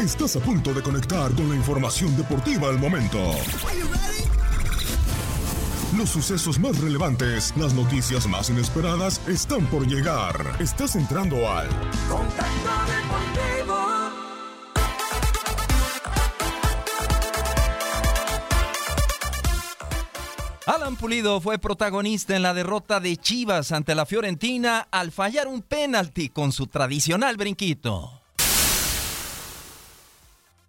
Estás 0.00 0.36
a 0.36 0.40
punto 0.40 0.72
de 0.72 0.80
conectar 0.80 1.32
con 1.34 1.48
la 1.48 1.56
información 1.56 2.16
deportiva 2.16 2.68
al 2.68 2.78
momento. 2.78 3.18
Los 5.96 6.10
sucesos 6.10 6.60
más 6.60 6.78
relevantes, 6.78 7.52
las 7.56 7.74
noticias 7.74 8.28
más 8.28 8.48
inesperadas 8.48 9.20
están 9.26 9.66
por 9.66 9.88
llegar. 9.88 10.54
Estás 10.60 10.94
entrando 10.94 11.50
al 11.50 11.68
Contacto 12.08 12.70
Deportivo. 12.86 13.76
Alan 20.66 20.94
Pulido 20.94 21.40
fue 21.40 21.58
protagonista 21.58 22.36
en 22.36 22.42
la 22.42 22.54
derrota 22.54 23.00
de 23.00 23.16
Chivas 23.16 23.72
ante 23.72 23.96
la 23.96 24.06
Fiorentina 24.06 24.86
al 24.92 25.10
fallar 25.10 25.48
un 25.48 25.62
penalti 25.62 26.28
con 26.28 26.52
su 26.52 26.68
tradicional 26.68 27.36
brinquito. 27.36 28.27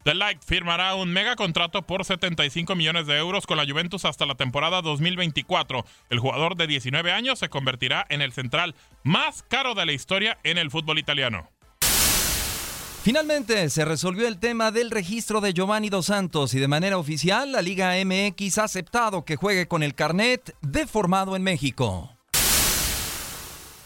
The 0.09 0.15
Light 0.15 0.41
firmará 0.43 0.95
un 0.95 1.13
mega 1.13 1.35
contrato 1.35 1.83
por 1.83 2.03
75 2.03 2.75
millones 2.75 3.05
de 3.05 3.15
euros 3.19 3.45
con 3.45 3.57
la 3.57 3.65
Juventus 3.67 4.05
hasta 4.05 4.25
la 4.25 4.33
temporada 4.33 4.81
2024. 4.81 5.85
El 6.09 6.17
jugador 6.17 6.55
de 6.55 6.65
19 6.65 7.11
años 7.11 7.37
se 7.37 7.49
convertirá 7.49 8.07
en 8.09 8.23
el 8.23 8.31
central 8.31 8.73
más 9.03 9.43
caro 9.43 9.75
de 9.75 9.85
la 9.85 9.91
historia 9.91 10.39
en 10.43 10.57
el 10.57 10.71
fútbol 10.71 10.97
italiano. 10.97 11.51
Finalmente 13.03 13.69
se 13.69 13.85
resolvió 13.85 14.27
el 14.27 14.39
tema 14.39 14.71
del 14.71 14.89
registro 14.89 15.41
de 15.41 15.53
Giovanni 15.53 15.89
Dos 15.89 16.07
Santos 16.07 16.55
y 16.55 16.59
de 16.59 16.67
manera 16.67 16.97
oficial 16.97 17.51
la 17.51 17.61
Liga 17.61 17.93
MX 18.03 18.57
ha 18.57 18.63
aceptado 18.63 19.25
que 19.25 19.35
juegue 19.35 19.67
con 19.67 19.83
el 19.83 19.93
carnet 19.93 20.55
deformado 20.63 21.35
en 21.35 21.43
México. 21.43 22.18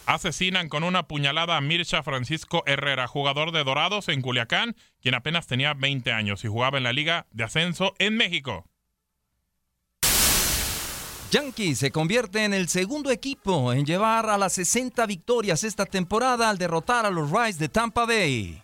Asesinan 0.06 0.68
con 0.68 0.84
una 0.84 1.08
puñalada 1.08 1.56
a 1.56 1.62
Mircha 1.62 2.04
Francisco 2.04 2.64
Herrera, 2.66 3.08
jugador 3.08 3.52
de 3.52 3.64
Dorados 3.64 4.10
en 4.10 4.22
Culiacán, 4.22 4.76
quien 5.02 5.16
apenas 5.16 5.48
tenía 5.48 5.74
20 5.74 6.12
años 6.12 6.44
y 6.44 6.50
jugaba 6.50 6.78
en 6.78 6.84
la 6.84 6.92
Liga 6.92 7.26
de 7.32 7.46
Ascenso 7.46 7.94
en 8.00 8.18
México. 8.18 8.66
Yankees 11.32 11.80
se 11.80 11.92
convierte 11.92 12.44
en 12.44 12.54
el 12.54 12.68
segundo 12.68 13.10
equipo 13.10 13.74
en 13.74 13.86
llevar 13.86 14.30
a 14.30 14.38
las 14.38 14.54
60 14.54 15.06
victorias 15.08 15.64
esta 15.64 15.86
temporada 15.86 16.50
al 16.50 16.58
derrotar 16.58 17.06
a 17.06 17.10
los 17.10 17.32
Rays 17.32 17.58
de 17.58 17.70
Tampa 17.70 18.06
Bay. 18.06 18.62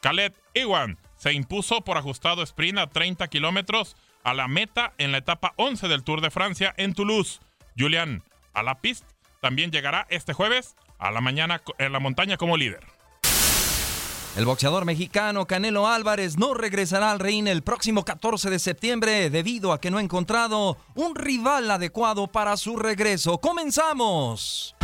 Khaled 0.00 0.32
Iwan 0.54 0.96
se 1.16 1.32
impuso 1.32 1.80
por 1.80 1.96
ajustado 1.96 2.42
sprint 2.42 2.78
a 2.78 2.86
30 2.86 3.26
kilómetros 3.28 3.96
a 4.22 4.34
la 4.34 4.46
meta 4.46 4.92
en 4.98 5.10
la 5.10 5.18
etapa 5.18 5.54
11 5.56 5.88
del 5.88 6.04
Tour 6.04 6.20
de 6.20 6.30
Francia 6.30 6.72
en 6.76 6.94
Toulouse. 6.94 7.40
Julian 7.76 8.22
Alaphilippe 8.58 9.06
también 9.40 9.70
llegará 9.70 10.06
este 10.10 10.32
jueves 10.32 10.74
a 10.98 11.10
la 11.10 11.20
mañana 11.20 11.62
en 11.78 11.92
la 11.92 12.00
montaña 12.00 12.36
como 12.36 12.56
líder. 12.56 12.84
El 14.36 14.44
boxeador 14.44 14.84
mexicano 14.84 15.46
Canelo 15.46 15.88
Álvarez 15.88 16.38
no 16.38 16.54
regresará 16.54 17.10
al 17.10 17.18
ring 17.18 17.48
el 17.48 17.62
próximo 17.62 18.04
14 18.04 18.50
de 18.50 18.58
septiembre 18.60 19.30
debido 19.30 19.72
a 19.72 19.80
que 19.80 19.90
no 19.90 19.98
ha 19.98 20.02
encontrado 20.02 20.76
un 20.94 21.16
rival 21.16 21.68
adecuado 21.70 22.28
para 22.28 22.56
su 22.56 22.76
regreso. 22.76 23.38
¡Comenzamos! 23.38 24.77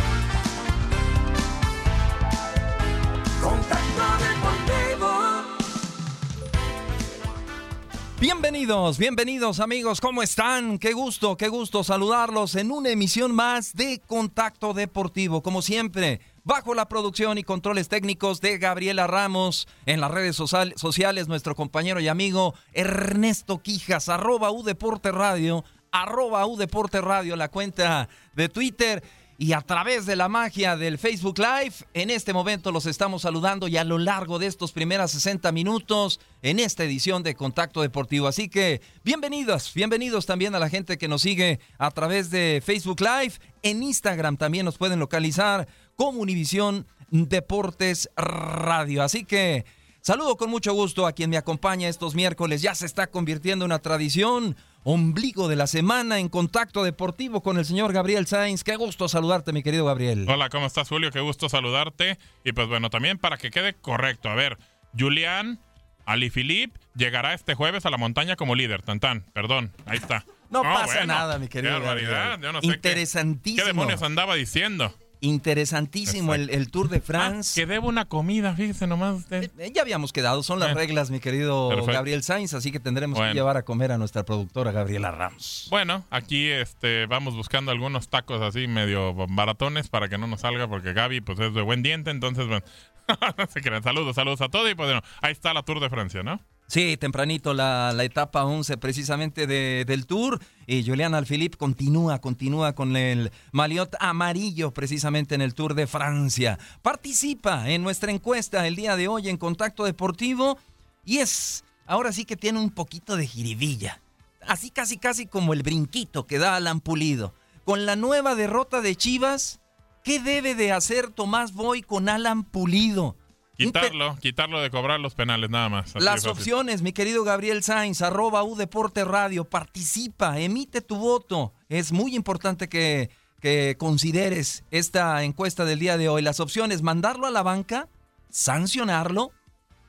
Bienvenidos, 8.19 8.97
bienvenidos 8.97 9.59
amigos, 9.59 9.99
¿cómo 9.99 10.23
están? 10.23 10.79
Qué 10.79 10.93
gusto, 10.93 11.35
qué 11.35 11.49
gusto 11.49 11.83
saludarlos 11.83 12.55
en 12.55 12.71
una 12.71 12.89
emisión 12.89 13.35
más 13.35 13.73
de 13.73 14.01
Contacto 14.07 14.73
Deportivo, 14.73 15.43
como 15.43 15.61
siempre, 15.61 16.21
bajo 16.45 16.73
la 16.73 16.87
producción 16.87 17.37
y 17.37 17.43
controles 17.43 17.89
técnicos 17.89 18.39
de 18.39 18.57
Gabriela 18.57 19.05
Ramos, 19.05 19.67
en 19.85 19.99
las 19.99 20.11
redes 20.11 20.35
social- 20.37 20.73
sociales 20.77 21.27
nuestro 21.27 21.55
compañero 21.55 21.99
y 21.99 22.07
amigo 22.07 22.55
Ernesto 22.71 23.61
Quijas, 23.61 24.07
arroba 24.07 24.49
U 24.49 24.63
Deporte 24.63 25.11
Radio, 25.11 25.65
arroba 25.91 26.45
U 26.47 26.55
Deporte 26.55 27.01
Radio, 27.01 27.35
la 27.35 27.49
cuenta 27.49 28.07
de 28.33 28.47
Twitter. 28.47 29.03
Y 29.37 29.51
a 29.51 29.59
través 29.59 30.05
de 30.05 30.15
la 30.15 30.29
magia 30.29 30.77
del 30.77 30.97
Facebook 30.97 31.39
Live, 31.39 31.73
en 31.93 32.09
este 32.09 32.31
momento 32.31 32.71
los 32.71 32.85
estamos 32.85 33.23
saludando 33.23 33.67
y 33.67 33.75
a 33.75 33.83
lo 33.83 33.97
largo 33.97 34.39
de 34.39 34.47
estos 34.47 34.71
primeros 34.71 35.11
60 35.11 35.51
minutos 35.51 36.21
en 36.41 36.57
esta 36.57 36.85
edición 36.85 37.21
de 37.21 37.35
Contacto 37.35 37.81
Deportivo. 37.81 38.27
Así 38.27 38.47
que 38.47 38.79
bienvenidos, 39.03 39.73
bienvenidos 39.73 40.25
también 40.25 40.55
a 40.55 40.59
la 40.59 40.69
gente 40.69 40.97
que 40.97 41.09
nos 41.09 41.21
sigue 41.21 41.59
a 41.77 41.91
través 41.91 42.29
de 42.31 42.63
Facebook 42.65 43.01
Live. 43.01 43.33
En 43.61 43.83
Instagram 43.83 44.37
también 44.37 44.63
nos 44.63 44.77
pueden 44.77 44.99
localizar 44.99 45.67
como 45.97 46.21
Univisión 46.21 46.87
Deportes 47.09 48.09
Radio. 48.15 49.03
Así 49.03 49.25
que 49.25 49.65
saludo 50.05 50.37
con 50.37 50.51
mucho 50.51 50.71
gusto 50.73 51.07
a 51.07 51.13
quien 51.13 51.31
me 51.31 51.37
acompaña 51.37 51.89
estos 51.89 52.13
miércoles. 52.13 52.61
Ya 52.61 52.75
se 52.75 52.85
está 52.85 53.07
convirtiendo 53.07 53.65
en 53.65 53.71
una 53.71 53.79
tradición 53.79 54.55
ombligo 54.83 55.47
de 55.47 55.55
la 55.55 55.65
semana 55.65 56.19
en 56.19 56.29
contacto 56.29 56.83
deportivo 56.83 57.41
con 57.41 57.57
el 57.57 57.65
señor 57.65 57.91
Gabriel 57.91 58.27
Sainz. 58.27 58.63
Qué 58.63 58.75
gusto 58.75 59.09
saludarte, 59.09 59.51
mi 59.51 59.63
querido 59.63 59.85
Gabriel. 59.85 60.27
Hola, 60.29 60.49
¿cómo 60.49 60.67
estás, 60.67 60.87
Julio? 60.89 61.09
Qué 61.11 61.21
gusto 61.21 61.49
saludarte. 61.49 62.19
Y 62.43 62.51
pues 62.51 62.67
bueno, 62.67 62.91
también 62.91 63.17
para 63.17 63.37
que 63.37 63.49
quede 63.49 63.73
correcto. 63.73 64.29
A 64.29 64.35
ver, 64.35 64.59
Julián 64.97 65.59
Alaphilippe 66.05 66.79
llegará 66.95 67.33
este 67.33 67.55
jueves 67.55 67.87
a 67.87 67.89
la 67.89 67.97
montaña 67.97 68.35
como 68.35 68.53
líder. 68.53 68.83
Tantán, 68.83 69.25
perdón, 69.33 69.73
ahí 69.87 69.97
está. 69.97 70.23
No 70.51 70.61
pasa 70.61 71.03
nada, 71.07 71.39
mi 71.39 71.47
querido 71.47 71.73
Qué 71.73 71.79
barbaridad. 71.79 72.11
Gabriel. 72.11 72.41
Yo 72.41 72.51
no 72.51 72.61
sé 72.61 72.67
qué- 72.67 72.73
Interesantísimo. 72.75 73.63
¿Qué, 73.63 73.67
demonios 73.67 74.03
andaba 74.03 74.35
diciendo? 74.35 74.95
Interesantísimo 75.25 76.33
el, 76.35 76.49
el 76.49 76.69
Tour 76.71 76.89
de 76.89 76.97
Ah, 76.97 77.01
France. 77.03 77.59
que 77.59 77.65
debo 77.65 77.87
una 77.87 78.05
comida, 78.05 78.53
fíjese 78.55 78.87
nomás 78.87 79.15
usted. 79.15 79.51
Eh, 79.57 79.71
Ya 79.73 79.81
habíamos 79.81 80.11
quedado, 80.13 80.43
son 80.43 80.59
las 80.59 80.69
Eh. 80.71 80.73
reglas, 80.73 81.11
mi 81.11 81.19
querido 81.19 81.69
Perfecto. 81.69 81.91
Gabriel 81.93 82.23
Sainz, 82.23 82.53
así 82.53 82.71
que 82.71 82.79
tendremos 82.79 83.17
Bueno. 83.17 83.31
que 83.31 83.35
llevar 83.37 83.57
a 83.57 83.63
comer 83.63 83.91
a 83.91 83.97
nuestra 83.97 84.23
productora 84.23 84.71
Gabriela 84.71 85.11
Ramos. 85.11 85.67
Bueno, 85.69 86.03
aquí 86.09 86.47
este 86.49 87.05
vamos 87.05 87.35
buscando 87.35 87.71
algunos 87.71 88.09
tacos 88.09 88.41
así 88.41 88.67
medio 88.67 89.13
baratones 89.27 89.87
para 89.89 90.07
que 90.09 90.17
no 90.17 90.27
nos 90.27 90.41
salga 90.41 90.67
porque 90.67 90.93
Gaby 90.93 91.21
pues 91.21 91.39
es 91.39 91.53
de 91.53 91.61
buen 91.61 91.83
diente, 91.83 92.11
entonces 92.11 92.47
bueno, 92.47 92.65
no 93.37 93.45
se 93.47 93.61
crean. 93.61 93.83
Saludos, 93.83 94.15
saludos 94.15 94.41
a 94.41 94.49
todos 94.49 94.69
y 94.69 94.75
pues 94.75 94.87
bueno, 94.87 95.01
ahí 95.21 95.31
está 95.31 95.53
la 95.53 95.63
Tour 95.63 95.79
de 95.79 95.89
Francia, 95.89 96.23
¿no? 96.23 96.39
Sí, 96.67 96.97
tempranito 96.97 97.53
la, 97.53 97.93
la 97.93 98.03
etapa 98.03 98.43
11 98.43 98.77
precisamente 98.77 99.45
de- 99.45 99.85
del 99.85 100.07
Tour 100.07 100.39
y 100.65 100.83
Julián 100.83 101.13
Alfilip 101.13 101.55
continúa, 101.57 102.19
continúa 102.19 102.73
con 102.73 102.97
el 102.97 103.31
maliot 103.51 103.95
amarillo 103.99 104.71
precisamente 104.73 105.35
en 105.35 105.41
el 105.41 105.53
Tour 105.53 105.75
de 105.75 105.85
Francia. 105.85 106.57
Participa 106.81 107.69
en 107.69 107.83
nuestra 107.83 108.11
encuesta 108.11 108.65
el 108.65 108.75
día 108.75 108.95
de 108.95 109.07
hoy 109.07 109.29
en 109.29 109.37
Contacto 109.37 109.83
Deportivo 109.85 110.57
y 111.05 111.17
es, 111.19 111.63
ahora 111.85 112.11
sí 112.11 112.25
que 112.25 112.35
tiene 112.35 112.59
un 112.59 112.71
poquito 112.71 113.15
de 113.15 113.27
jiribilla. 113.27 114.01
Así 114.47 114.71
casi 114.71 114.97
casi 114.97 115.27
como 115.27 115.53
el 115.53 115.61
brinquito 115.61 116.25
que 116.25 116.39
da 116.39 116.55
Alan 116.55 116.79
Pulido. 116.79 117.35
Con 117.63 117.85
la 117.85 117.95
nueva 117.95 118.33
derrota 118.33 118.81
de 118.81 118.95
Chivas, 118.95 119.59
¿qué 120.03 120.19
debe 120.19 120.55
de 120.55 120.71
hacer 120.71 121.09
Tomás 121.11 121.53
Boy 121.53 121.83
con 121.83 122.09
Alan 122.09 122.43
Pulido? 122.43 123.15
Quitarlo, 123.57 124.17
quitarlo 124.17 124.61
de 124.61 124.69
cobrar 124.69 124.99
los 124.99 125.15
penales 125.15 125.49
nada 125.49 125.69
más. 125.69 125.93
las 125.95 126.25
opciones, 126.25 126.81
mi 126.81 126.93
querido 126.93 127.23
Gabriel 127.23 127.63
Sainz, 127.63 128.01
arroba 128.01 128.43
U 128.43 128.55
Deporte 128.55 129.03
Radio, 129.05 129.45
participa, 129.45 130.39
emite 130.39 130.81
tu 130.81 130.97
voto. 130.97 131.53
Es 131.69 131.91
muy 131.91 132.15
importante 132.15 132.67
que, 132.67 133.09
que 133.41 133.75
consideres 133.77 134.63
esta 134.71 135.23
encuesta 135.23 135.65
del 135.65 135.79
día 135.79 135.97
de 135.97 136.09
hoy. 136.09 136.21
Las 136.21 136.39
opciones, 136.39 136.81
mandarlo 136.81 137.27
a 137.27 137.31
la 137.31 137.43
banca, 137.43 137.87
sancionarlo, 138.29 139.31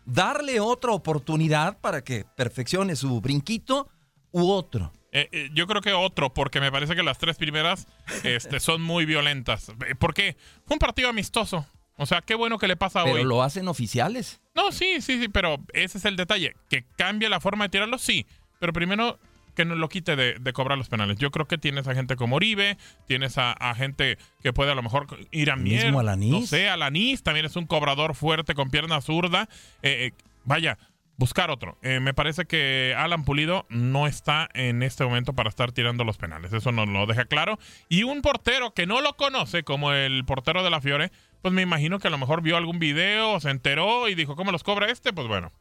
darle 0.05 0.61
otra 0.61 0.93
oportunidad 0.93 1.79
para 1.81 2.03
que 2.03 2.25
perfeccione 2.37 2.97
su 2.97 3.21
brinquito 3.21 3.89
u 4.31 4.49
otro. 4.51 4.93
Eh, 5.13 5.29
eh, 5.33 5.51
yo 5.55 5.67
creo 5.67 5.81
que 5.81 5.93
otro, 5.93 6.35
porque 6.35 6.61
me 6.61 6.71
parece 6.71 6.95
que 6.95 7.03
las 7.03 7.17
tres 7.17 7.37
primeras 7.37 7.87
este, 8.23 8.61
son 8.61 8.83
muy 8.83 9.07
violentas. 9.07 9.71
Eh, 9.87 9.95
¿Por 9.95 10.13
qué? 10.13 10.37
Fue 10.67 10.75
un 10.75 10.79
partido 10.79 11.09
amistoso. 11.09 11.67
O 11.97 12.07
sea, 12.07 12.21
qué 12.23 12.35
bueno 12.35 12.59
que 12.59 12.69
le 12.69 12.77
pasa 12.77 13.05
Pero 13.05 13.17
hoy. 13.17 13.25
lo 13.25 13.43
hacen 13.43 13.69
oficiales. 13.69 14.41
No, 14.55 14.71
sí, 14.73 15.01
sí, 15.01 15.19
sí, 15.21 15.29
pero 15.29 15.57
ese 15.73 15.99
es 15.99 16.05
el 16.05 16.17
detalle. 16.17 16.55
Que 16.69 16.85
cambie 16.97 17.29
la 17.29 17.41
forma 17.41 17.65
de 17.65 17.69
tirarlo, 17.71 17.99
sí. 17.99 18.27
Pero 18.59 18.73
primero 18.73 19.19
que 19.55 19.65
no 19.65 19.75
lo 19.75 19.89
quite 19.89 20.17
de, 20.17 20.35
de 20.39 20.53
cobrar 20.53 20.77
los 20.77 20.91
penales. 20.91 21.17
Yo 21.19 21.31
creo 21.31 21.47
que 21.47 21.57
tienes 21.57 21.89
a 21.89 21.95
gente 21.95 22.17
como 22.17 22.37
Oribe, 22.37 22.77
tienes 23.07 23.39
a, 23.39 23.53
a 23.53 23.75
gente 23.75 24.19
que 24.43 24.53
puede 24.53 24.71
a 24.71 24.75
lo 24.75 24.83
mejor 24.83 25.07
ir 25.31 25.51
a 25.51 25.57
mier, 25.57 25.85
Mismo 25.85 26.01
Alanis. 26.01 26.31
No 26.31 26.43
sé, 26.47 26.69
Alanis 26.69 27.23
también 27.23 27.47
es 27.47 27.57
un 27.57 27.67
cobrador 27.67 28.15
fuerte 28.15 28.55
con 28.55 28.69
pierna 28.69 29.01
zurda. 29.01 29.49
Eh, 29.83 30.09
eh, 30.09 30.13
vaya, 30.45 30.77
buscar 31.17 31.51
otro. 31.51 31.79
Eh, 31.81 32.01
me 32.01 32.13
parece 32.13 32.45
que 32.45 32.95
Alan 32.99 33.25
Pulido 33.25 33.65
no 33.71 34.07
está 34.07 34.51
en 34.53 34.83
este 34.83 35.05
momento 35.05 35.33
para 35.33 35.49
estar 35.49 35.73
tirando 35.73 36.05
los 36.05 36.19
penales. 36.19 36.53
Eso 36.53 36.71
nos 36.73 36.87
lo 36.89 37.07
deja 37.07 37.25
claro. 37.25 37.59
Y 37.89 38.03
un 38.03 38.21
portero 38.21 38.75
que 38.75 38.87
no 38.87 39.01
lo 39.01 39.15
conoce, 39.17 39.63
como 39.63 39.93
el 39.93 40.27
portero 40.27 40.63
de 40.65 40.69
la 40.71 40.83
Fiore, 40.83 41.11
pues 41.47 41.55
me 41.55 41.63
imagino 41.63 42.01
que 42.01 42.09
a 42.09 42.11
lo 42.11 42.19
mejor 42.19 42.43
vio 42.43 42.57
algún 42.57 42.81
video, 42.81 43.39
se 43.39 43.51
enteró 43.51 44.09
y 44.09 44.17
dijo, 44.17 44.35
¿cómo 44.35 44.51
los 44.51 44.65
cobra 44.65 44.91
este? 44.91 45.13
Pues 45.13 45.29
bueno. 45.29 45.53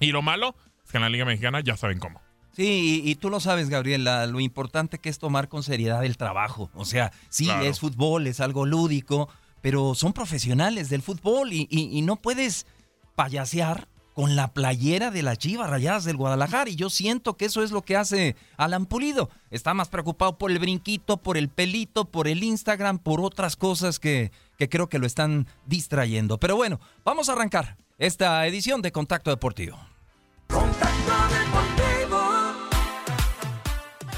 Y 0.00 0.10
lo 0.10 0.20
malo 0.20 0.56
es 0.84 0.90
que 0.90 0.96
en 0.98 1.02
la 1.04 1.08
Liga 1.08 1.24
Mexicana 1.24 1.60
ya 1.60 1.76
saben 1.76 2.00
cómo. 2.00 2.20
Sí, 2.50 3.02
y, 3.04 3.08
y 3.08 3.14
tú 3.14 3.30
lo 3.30 3.38
sabes, 3.38 3.68
Gabriela, 3.68 4.26
lo 4.26 4.40
importante 4.40 4.98
que 4.98 5.08
es 5.08 5.20
tomar 5.20 5.46
con 5.48 5.62
seriedad 5.62 6.04
el 6.04 6.16
trabajo. 6.16 6.70
O 6.74 6.84
sea, 6.84 7.12
sí, 7.28 7.44
Claro. 7.44 7.62
es 7.66 7.78
fútbol, 7.78 8.26
es 8.26 8.40
algo 8.40 8.66
lúdico, 8.66 9.28
pero 9.60 9.94
son 9.94 10.12
profesionales 10.12 10.88
del 10.88 11.02
fútbol 11.02 11.52
y, 11.52 11.68
y- 11.70 11.96
y 11.96 12.02
no 12.02 12.16
puedes 12.16 12.66
payasear 13.14 13.86
con 14.16 14.34
la 14.34 14.54
playera 14.54 15.10
de 15.10 15.22
las 15.22 15.36
Chivas 15.36 15.68
Rayadas 15.68 16.04
del 16.04 16.16
Guadalajara. 16.16 16.70
Y 16.70 16.74
yo 16.74 16.88
siento 16.88 17.36
que 17.36 17.44
eso 17.44 17.62
es 17.62 17.70
lo 17.70 17.82
que 17.82 17.98
hace 17.98 18.34
Alan 18.56 18.86
Pulido. 18.86 19.28
Está 19.50 19.74
más 19.74 19.88
preocupado 19.88 20.38
por 20.38 20.50
el 20.50 20.58
brinquito, 20.58 21.18
por 21.18 21.36
el 21.36 21.50
pelito, 21.50 22.06
por 22.06 22.26
el 22.26 22.42
Instagram, 22.42 22.98
por 22.98 23.20
otras 23.20 23.56
cosas 23.56 24.00
que, 24.00 24.32
que 24.56 24.70
creo 24.70 24.88
que 24.88 24.98
lo 24.98 25.06
están 25.06 25.46
distrayendo. 25.66 26.38
Pero 26.38 26.56
bueno, 26.56 26.80
vamos 27.04 27.28
a 27.28 27.34
arrancar 27.34 27.76
esta 27.98 28.46
edición 28.46 28.80
de 28.80 28.90
Contacto 28.90 29.28
Deportivo. 29.28 29.76
Contacto 30.48 31.12
Deportivo. 31.34 32.22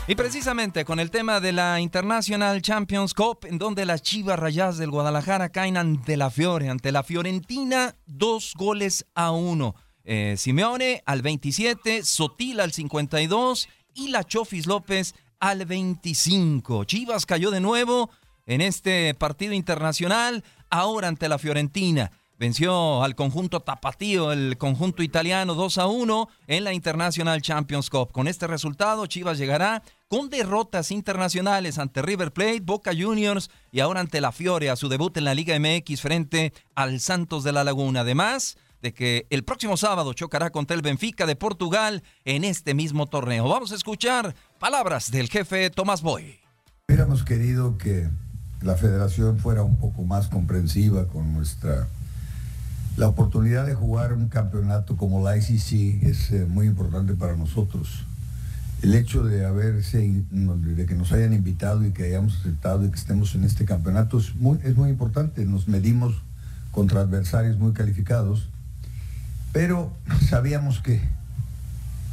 Y 0.06 0.14
precisamente 0.14 0.84
con 0.84 1.00
el 1.00 1.10
tema 1.10 1.40
de 1.40 1.50
la 1.50 1.80
International 1.80 2.62
Champions 2.62 3.14
Cup, 3.14 3.40
en 3.46 3.58
donde 3.58 3.84
las 3.84 4.02
Chivas 4.02 4.38
Rayadas 4.38 4.78
del 4.78 4.92
Guadalajara 4.92 5.48
caen 5.48 5.76
ante 5.76 6.16
la 6.16 6.30
Fiore, 6.30 6.68
ante 6.68 6.92
la 6.92 7.02
Fiorentina, 7.02 7.96
dos 8.06 8.52
goles 8.56 9.04
a 9.16 9.32
uno. 9.32 9.74
Eh, 10.10 10.36
Simeone 10.38 11.02
al 11.04 11.20
27, 11.20 12.02
Sotil 12.02 12.60
al 12.60 12.72
52 12.72 13.68
y 13.94 14.08
la 14.08 14.24
Chofis 14.24 14.66
López 14.66 15.14
al 15.38 15.66
25. 15.66 16.84
Chivas 16.84 17.26
cayó 17.26 17.50
de 17.50 17.60
nuevo 17.60 18.08
en 18.46 18.62
este 18.62 19.12
partido 19.12 19.52
internacional, 19.52 20.44
ahora 20.70 21.08
ante 21.08 21.28
la 21.28 21.36
Fiorentina. 21.36 22.10
Venció 22.38 23.02
al 23.02 23.16
conjunto 23.16 23.60
tapatío, 23.60 24.32
el 24.32 24.56
conjunto 24.56 25.02
italiano 25.02 25.54
2 25.54 25.76
a 25.76 25.88
1 25.88 26.28
en 26.46 26.64
la 26.64 26.72
International 26.72 27.42
Champions 27.42 27.90
Cup. 27.90 28.10
Con 28.10 28.28
este 28.28 28.46
resultado, 28.46 29.04
Chivas 29.04 29.36
llegará 29.36 29.82
con 30.08 30.30
derrotas 30.30 30.90
internacionales 30.90 31.78
ante 31.78 32.00
River 32.00 32.32
Plate, 32.32 32.60
Boca 32.60 32.92
Juniors 32.98 33.50
y 33.70 33.80
ahora 33.80 34.00
ante 34.00 34.22
la 34.22 34.32
Fiore 34.32 34.70
a 34.70 34.76
su 34.76 34.88
debut 34.88 35.14
en 35.18 35.24
la 35.24 35.34
Liga 35.34 35.58
MX 35.58 36.00
frente 36.00 36.54
al 36.74 36.98
Santos 37.00 37.44
de 37.44 37.52
la 37.52 37.62
Laguna. 37.62 38.00
Además 38.00 38.56
de 38.82 38.92
que 38.92 39.26
el 39.30 39.44
próximo 39.44 39.76
sábado 39.76 40.12
chocará 40.12 40.50
contra 40.50 40.76
el 40.76 40.82
Benfica 40.82 41.26
de 41.26 41.36
Portugal 41.36 42.02
en 42.24 42.44
este 42.44 42.74
mismo 42.74 43.06
torneo. 43.06 43.48
Vamos 43.48 43.72
a 43.72 43.74
escuchar 43.74 44.34
palabras 44.58 45.10
del 45.10 45.28
jefe 45.28 45.70
Tomás 45.70 46.02
Boy. 46.02 46.38
Hubiéramos 46.88 47.22
querido 47.22 47.76
que 47.76 48.08
la 48.62 48.76
federación 48.76 49.38
fuera 49.38 49.62
un 49.62 49.76
poco 49.76 50.02
más 50.04 50.28
comprensiva 50.28 51.06
con 51.06 51.32
nuestra... 51.32 51.88
La 52.96 53.06
oportunidad 53.06 53.64
de 53.64 53.74
jugar 53.74 54.12
un 54.12 54.28
campeonato 54.28 54.96
como 54.96 55.22
la 55.22 55.36
ICC 55.36 56.02
es 56.02 56.32
eh, 56.32 56.46
muy 56.48 56.66
importante 56.66 57.14
para 57.14 57.36
nosotros. 57.36 58.04
El 58.82 58.94
hecho 58.94 59.22
de 59.22 59.44
haberse, 59.44 59.98
de 60.30 60.86
que 60.86 60.94
nos 60.94 61.12
hayan 61.12 61.32
invitado 61.32 61.86
y 61.86 61.92
que 61.92 62.04
hayamos 62.04 62.38
aceptado 62.40 62.84
y 62.84 62.90
que 62.90 62.96
estemos 62.96 63.36
en 63.36 63.44
este 63.44 63.64
campeonato 63.64 64.18
es 64.18 64.34
muy, 64.34 64.58
es 64.64 64.76
muy 64.76 64.90
importante. 64.90 65.44
Nos 65.44 65.68
medimos 65.68 66.16
contra 66.72 67.02
adversarios 67.02 67.56
muy 67.58 67.72
calificados, 67.72 68.48
pero 69.52 69.92
sabíamos 70.28 70.80
que 70.80 71.00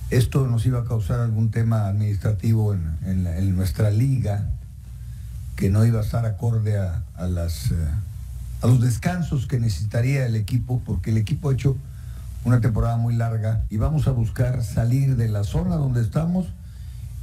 esto 0.09 0.47
nos 0.47 0.65
iba 0.65 0.79
a 0.81 0.85
causar 0.85 1.19
algún 1.19 1.51
tema 1.51 1.87
administrativo 1.87 2.73
en, 2.73 3.25
en 3.27 3.55
nuestra 3.55 3.89
liga 3.89 4.49
que 5.55 5.69
no 5.69 5.85
iba 5.85 5.99
a 5.99 6.03
estar 6.03 6.25
acorde 6.25 6.77
a, 6.77 7.03
a 7.15 7.27
las, 7.27 7.71
eh, 7.71 7.75
a 8.61 8.67
los 8.67 8.81
descansos 8.81 9.47
que 9.47 9.59
necesitaría 9.59 10.25
el 10.25 10.35
equipo, 10.35 10.81
porque 10.85 11.11
el 11.11 11.17
equipo 11.17 11.49
ha 11.49 11.53
hecho 11.53 11.77
una 12.43 12.61
temporada 12.61 12.97
muy 12.97 13.15
larga 13.15 13.63
y 13.69 13.77
vamos 13.77 14.07
a 14.07 14.11
buscar 14.11 14.63
salir 14.63 15.15
de 15.15 15.27
la 15.29 15.43
zona 15.43 15.75
donde 15.77 16.01
estamos 16.01 16.47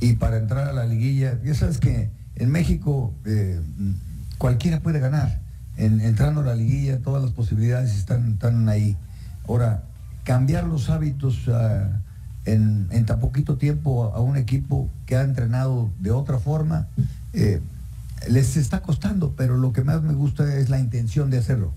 y 0.00 0.14
para 0.14 0.38
entrar 0.38 0.66
a 0.69 0.73
la 0.73 0.85
liguilla. 0.87 1.38
Ya 1.45 1.54
sabes 1.54 1.78
que 1.78 2.11
en 2.37 2.50
México 2.50 3.14
eh, 3.25 3.61
cualquiera 4.38 4.81
puede 4.81 4.99
ganar. 4.99 5.40
En- 5.76 6.00
entrando 6.00 6.40
a 6.40 6.45
la 6.45 6.54
liguilla 6.57 6.99
todas 6.99 7.23
las 7.23 7.33
posibilidades 7.33 7.95
están, 7.95 8.33
están 8.33 8.69
ahí. 8.69 8.97
Ahora, 9.47 9.85
cambiar 10.25 10.64
los 10.64 10.91
hábitos 10.91 11.49
ah, 11.49 12.00
en, 12.45 13.07
tan 13.07 13.21
poquito 13.21 13.57
tiempo 13.57 14.05
a, 14.14 14.21
un 14.21 14.37
equipo 14.37 14.91
que 15.07 15.17
ha 15.17 15.23
entrenado 15.23 15.91
de 15.99 16.11
otra 16.11 16.38
forma, 16.38 16.88
eh, 17.33 17.61
les 18.29 18.57
está 18.57 18.83
costando, 18.83 19.35
pero 19.37 19.57
lo 19.57 19.73
que 19.73 19.83
más 19.83 20.02
me 20.02 20.14
gusta 20.14 20.57
es 20.57 20.69
la 20.69 20.79
intención 20.79 21.31
de 21.31 21.38
hacerlo. 21.38 21.73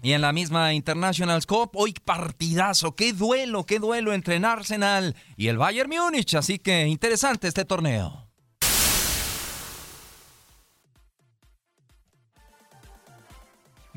Y 0.00 0.12
en 0.12 0.20
la 0.20 0.32
misma 0.32 0.74
International 0.74 1.44
Cup, 1.44 1.70
hoy 1.74 1.92
partidazo, 1.92 2.94
qué 2.94 3.12
duelo, 3.12 3.66
qué 3.66 3.80
duelo 3.80 4.12
entre 4.12 4.36
Arsenal 4.36 5.16
y 5.36 5.48
el 5.48 5.58
Bayern 5.58 5.90
Múnich. 5.90 6.34
Así 6.34 6.60
que 6.60 6.86
interesante 6.86 7.48
este 7.48 7.64
torneo. 7.64 8.27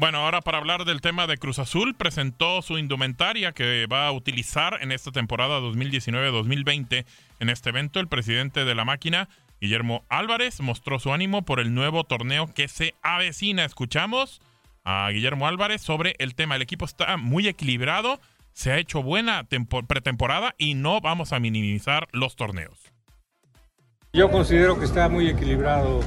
Bueno, 0.01 0.17
ahora 0.17 0.41
para 0.41 0.57
hablar 0.57 0.83
del 0.83 0.99
tema 0.99 1.27
de 1.27 1.37
Cruz 1.37 1.59
Azul, 1.59 1.93
presentó 1.93 2.63
su 2.63 2.79
indumentaria 2.79 3.51
que 3.51 3.85
va 3.85 4.07
a 4.07 4.11
utilizar 4.11 4.79
en 4.81 4.91
esta 4.91 5.11
temporada 5.11 5.59
2019-2020. 5.59 7.05
En 7.39 7.49
este 7.51 7.69
evento, 7.69 7.99
el 7.99 8.07
presidente 8.07 8.65
de 8.65 8.73
la 8.73 8.83
máquina, 8.83 9.29
Guillermo 9.61 10.03
Álvarez, 10.09 10.59
mostró 10.59 10.97
su 10.97 11.13
ánimo 11.13 11.43
por 11.43 11.59
el 11.59 11.75
nuevo 11.75 12.03
torneo 12.03 12.47
que 12.47 12.67
se 12.67 12.95
avecina. 13.03 13.63
Escuchamos 13.63 14.41
a 14.83 15.07
Guillermo 15.11 15.47
Álvarez 15.47 15.83
sobre 15.83 16.15
el 16.17 16.33
tema. 16.33 16.55
El 16.55 16.63
equipo 16.63 16.85
está 16.85 17.15
muy 17.17 17.47
equilibrado, 17.47 18.19
se 18.53 18.71
ha 18.71 18.79
hecho 18.79 19.03
buena 19.03 19.43
tempo- 19.43 19.83
pretemporada 19.83 20.55
y 20.57 20.73
no 20.73 20.99
vamos 20.99 21.31
a 21.31 21.39
minimizar 21.39 22.07
los 22.11 22.35
torneos. 22.35 22.91
Yo 24.13 24.31
considero 24.31 24.79
que 24.79 24.85
está 24.85 25.09
muy 25.09 25.27
equilibrado 25.29 25.99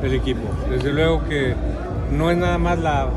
del 0.00 0.14
equipo. 0.14 0.48
Desde 0.70 0.92
luego 0.92 1.28
que 1.28 1.56
no 2.10 2.30
es 2.30 2.36
nada 2.36 2.58
más 2.58 2.78
la 2.78 3.08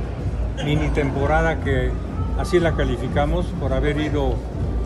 mini 0.64 0.90
temporada 0.90 1.60
que 1.62 1.92
así 2.38 2.60
la 2.60 2.74
calificamos 2.74 3.46
por 3.60 3.74
haber 3.74 4.00
ido 4.00 4.36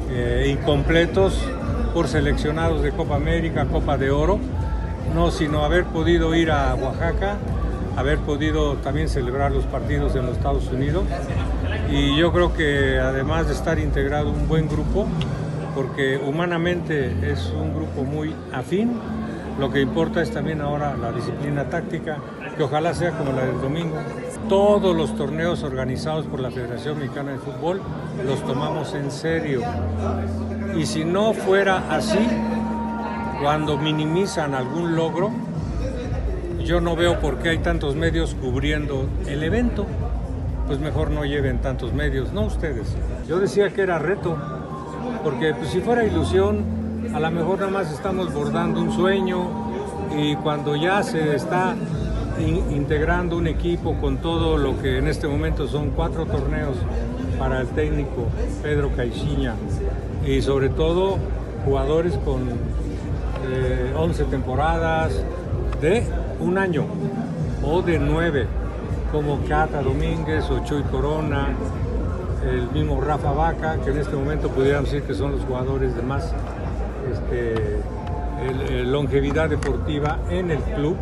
eh, 0.09 0.55
incompletos 0.57 1.39
por 1.93 2.07
seleccionados 2.07 2.81
de 2.81 2.91
Copa 2.91 3.15
América, 3.15 3.65
Copa 3.65 3.97
de 3.97 4.11
Oro, 4.11 4.39
no, 5.13 5.31
sino 5.31 5.63
haber 5.63 5.85
podido 5.85 6.33
ir 6.35 6.51
a 6.51 6.73
Oaxaca, 6.75 7.37
haber 7.95 8.17
podido 8.19 8.75
también 8.77 9.09
celebrar 9.09 9.51
los 9.51 9.65
partidos 9.65 10.15
en 10.15 10.25
los 10.25 10.37
Estados 10.37 10.67
Unidos. 10.71 11.03
Y 11.91 12.17
yo 12.17 12.31
creo 12.31 12.53
que 12.53 12.99
además 12.99 13.47
de 13.47 13.53
estar 13.53 13.77
integrado 13.77 14.31
un 14.31 14.47
buen 14.47 14.67
grupo, 14.67 15.07
porque 15.75 16.17
humanamente 16.17 17.31
es 17.31 17.51
un 17.55 17.75
grupo 17.75 18.03
muy 18.03 18.33
afín, 18.51 18.93
lo 19.59 19.71
que 19.71 19.81
importa 19.81 20.21
es 20.21 20.31
también 20.31 20.61
ahora 20.61 20.95
la 20.97 21.11
disciplina 21.11 21.65
táctica, 21.65 22.17
que 22.57 22.63
ojalá 22.63 22.93
sea 22.93 23.11
como 23.11 23.31
la 23.31 23.45
del 23.45 23.61
domingo. 23.61 23.97
Todos 24.49 24.95
los 24.95 25.15
torneos 25.15 25.63
organizados 25.63 26.25
por 26.25 26.39
la 26.39 26.49
Federación 26.49 26.99
Mexicana 26.99 27.31
de 27.31 27.37
Fútbol 27.37 27.81
los 28.25 28.43
tomamos 28.43 28.93
en 28.93 29.11
serio. 29.11 29.61
Y 30.75 30.85
si 30.85 31.05
no 31.05 31.33
fuera 31.33 31.83
así, 31.89 32.19
cuando 33.41 33.77
minimizan 33.77 34.55
algún 34.55 34.95
logro, 34.95 35.31
yo 36.63 36.81
no 36.81 36.95
veo 36.95 37.19
por 37.19 37.37
qué 37.37 37.49
hay 37.49 37.59
tantos 37.59 37.95
medios 37.95 38.35
cubriendo 38.35 39.07
el 39.27 39.43
evento. 39.43 39.85
Pues 40.65 40.79
mejor 40.79 41.11
no 41.11 41.25
lleven 41.25 41.59
tantos 41.59 41.93
medios, 41.93 42.31
no 42.33 42.45
ustedes. 42.45 42.95
Yo 43.27 43.39
decía 43.39 43.69
que 43.69 43.81
era 43.81 43.99
reto, 43.99 44.37
porque 45.23 45.53
pues, 45.53 45.69
si 45.69 45.81
fuera 45.81 46.05
ilusión, 46.05 46.82
a 47.13 47.19
lo 47.19 47.31
mejor 47.31 47.59
nada 47.59 47.71
más 47.71 47.91
estamos 47.91 48.33
bordando 48.33 48.81
un 48.81 48.91
sueño 48.91 49.45
y 50.17 50.35
cuando 50.37 50.75
ya 50.75 51.03
se 51.03 51.35
está 51.35 51.75
in- 52.39 52.71
integrando 52.71 53.37
un 53.37 53.47
equipo 53.47 53.95
con 53.99 54.17
todo 54.17 54.57
lo 54.57 54.79
que 54.81 54.97
en 54.97 55.07
este 55.07 55.27
momento 55.27 55.67
son 55.67 55.91
cuatro 55.91 56.25
torneos 56.25 56.75
para 57.37 57.61
el 57.61 57.67
técnico 57.69 58.27
Pedro 58.61 58.89
Caixinha 58.95 59.55
y 60.25 60.41
sobre 60.41 60.69
todo 60.69 61.17
jugadores 61.65 62.17
con 62.25 62.41
eh, 63.49 63.93
11 63.95 64.23
temporadas 64.25 65.13
de 65.81 66.03
un 66.39 66.57
año 66.57 66.85
o 67.63 67.81
de 67.81 67.99
nueve 67.99 68.47
como 69.11 69.39
Cata 69.47 69.81
Domínguez 69.83 70.49
o 70.49 70.63
Chuy 70.65 70.81
Corona, 70.83 71.49
el 72.49 72.67
mismo 72.71 72.99
Rafa 72.99 73.31
Vaca, 73.31 73.77
que 73.83 73.91
en 73.91 73.99
este 73.99 74.15
momento 74.15 74.49
pudiéramos 74.49 74.89
decir 74.91 75.05
que 75.05 75.13
son 75.13 75.33
los 75.33 75.41
jugadores 75.45 75.95
de 75.95 76.01
más 76.01 76.33
este, 77.23 78.83
longevidad 78.83 79.49
deportiva 79.49 80.19
en 80.29 80.51
el 80.51 80.59
club. 80.59 80.97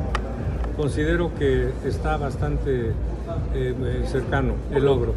Considero 0.78 1.34
que 1.36 1.72
está 1.86 2.18
bastante 2.18 2.94
eh, 3.54 4.04
cercano 4.06 4.56
el 4.72 4.86
logro. 4.86 5.16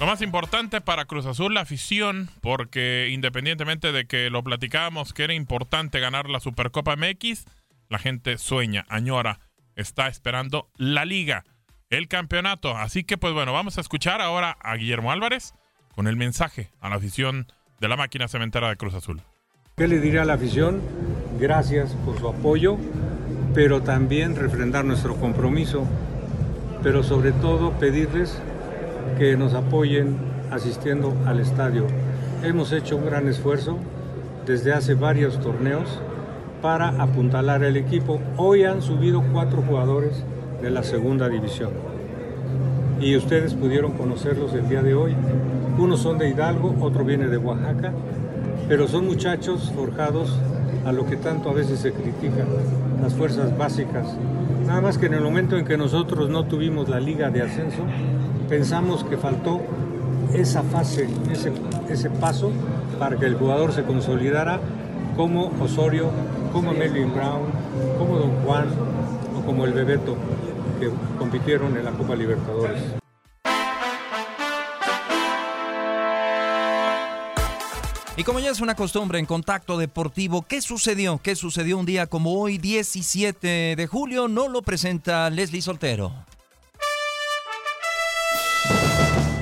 Lo 0.00 0.06
más 0.06 0.22
importante 0.22 0.80
para 0.80 1.06
Cruz 1.06 1.26
Azul, 1.26 1.54
la 1.54 1.62
afición, 1.62 2.30
porque 2.40 3.08
independientemente 3.10 3.90
de 3.90 4.06
que 4.06 4.30
lo 4.30 4.44
platicábamos 4.44 5.12
que 5.12 5.24
era 5.24 5.34
importante 5.34 5.98
ganar 5.98 6.28
la 6.30 6.38
Supercopa 6.38 6.94
MX, 6.94 7.46
la 7.88 7.98
gente 7.98 8.38
sueña, 8.38 8.86
añora, 8.88 9.40
está 9.74 10.06
esperando 10.06 10.68
la 10.76 11.04
liga, 11.04 11.44
el 11.90 12.06
campeonato. 12.06 12.76
Así 12.76 13.02
que 13.02 13.18
pues 13.18 13.32
bueno, 13.34 13.52
vamos 13.52 13.78
a 13.78 13.80
escuchar 13.80 14.20
ahora 14.20 14.56
a 14.60 14.76
Guillermo 14.76 15.10
Álvarez 15.10 15.54
con 15.94 16.06
el 16.06 16.16
mensaje 16.16 16.70
a 16.80 16.88
la 16.88 16.96
afición 16.96 17.48
de 17.80 17.88
la 17.88 17.96
máquina 17.96 18.28
cementera 18.28 18.68
de 18.68 18.76
Cruz 18.76 18.94
Azul. 18.94 19.22
¿Qué 19.78 19.86
le 19.86 20.00
diría 20.00 20.22
a 20.22 20.24
la 20.24 20.32
afición? 20.32 20.80
Gracias 21.38 21.94
por 22.04 22.18
su 22.18 22.26
apoyo, 22.26 22.76
pero 23.54 23.80
también 23.80 24.34
refrendar 24.34 24.84
nuestro 24.84 25.14
compromiso, 25.14 25.84
pero 26.82 27.04
sobre 27.04 27.30
todo 27.30 27.70
pedirles 27.70 28.36
que 29.18 29.36
nos 29.36 29.54
apoyen 29.54 30.16
asistiendo 30.50 31.14
al 31.26 31.38
estadio. 31.38 31.86
Hemos 32.42 32.72
hecho 32.72 32.96
un 32.96 33.06
gran 33.06 33.28
esfuerzo 33.28 33.78
desde 34.46 34.72
hace 34.72 34.94
varios 34.94 35.38
torneos 35.38 36.00
para 36.60 36.88
apuntalar 37.00 37.62
el 37.62 37.76
equipo. 37.76 38.20
Hoy 38.36 38.64
han 38.64 38.82
subido 38.82 39.22
cuatro 39.32 39.62
jugadores 39.62 40.24
de 40.60 40.70
la 40.70 40.82
segunda 40.82 41.28
división 41.28 41.70
y 43.00 43.16
ustedes 43.16 43.54
pudieron 43.54 43.92
conocerlos 43.92 44.52
el 44.54 44.68
día 44.68 44.82
de 44.82 44.96
hoy. 44.96 45.14
Unos 45.78 46.00
son 46.00 46.18
de 46.18 46.30
Hidalgo, 46.30 46.74
otro 46.80 47.04
viene 47.04 47.28
de 47.28 47.36
Oaxaca, 47.36 47.92
pero 48.68 48.86
son 48.86 49.06
muchachos 49.06 49.72
forjados 49.74 50.38
a 50.84 50.92
lo 50.92 51.06
que 51.06 51.16
tanto 51.16 51.50
a 51.50 51.54
veces 51.54 51.80
se 51.80 51.92
critica, 51.92 52.44
las 53.00 53.14
fuerzas 53.14 53.56
básicas. 53.56 54.06
Nada 54.66 54.82
más 54.82 54.98
que 54.98 55.06
en 55.06 55.14
el 55.14 55.22
momento 55.22 55.56
en 55.56 55.64
que 55.64 55.78
nosotros 55.78 56.28
no 56.28 56.44
tuvimos 56.44 56.88
la 56.88 57.00
liga 57.00 57.30
de 57.30 57.42
ascenso, 57.42 57.82
pensamos 58.48 59.04
que 59.04 59.16
faltó 59.16 59.60
esa 60.34 60.62
fase, 60.62 61.08
ese, 61.32 61.52
ese 61.88 62.10
paso 62.10 62.50
para 62.98 63.16
que 63.16 63.26
el 63.26 63.36
jugador 63.36 63.72
se 63.72 63.84
consolidara 63.84 64.60
como 65.16 65.50
Osorio, 65.60 66.10
como 66.52 66.72
Melvin 66.72 67.12
Brown, 67.14 67.46
como 67.98 68.18
Don 68.18 68.30
Juan 68.44 68.66
o 69.38 69.46
como 69.46 69.64
el 69.64 69.72
Bebeto 69.72 70.16
que 70.78 70.90
compitieron 71.18 71.76
en 71.76 71.84
la 71.84 71.92
Copa 71.92 72.14
Libertadores. 72.14 72.98
Y 78.18 78.24
como 78.24 78.40
ya 78.40 78.50
es 78.50 78.60
una 78.60 78.74
costumbre 78.74 79.20
en 79.20 79.26
Contacto 79.26 79.78
Deportivo, 79.78 80.42
¿qué 80.42 80.60
sucedió? 80.60 81.20
¿Qué 81.22 81.36
sucedió 81.36 81.78
un 81.78 81.86
día 81.86 82.08
como 82.08 82.32
hoy, 82.40 82.58
17 82.58 83.76
de 83.76 83.86
julio? 83.86 84.26
No 84.26 84.48
lo 84.48 84.60
presenta 84.62 85.30
Leslie 85.30 85.62
Soltero. 85.62 86.12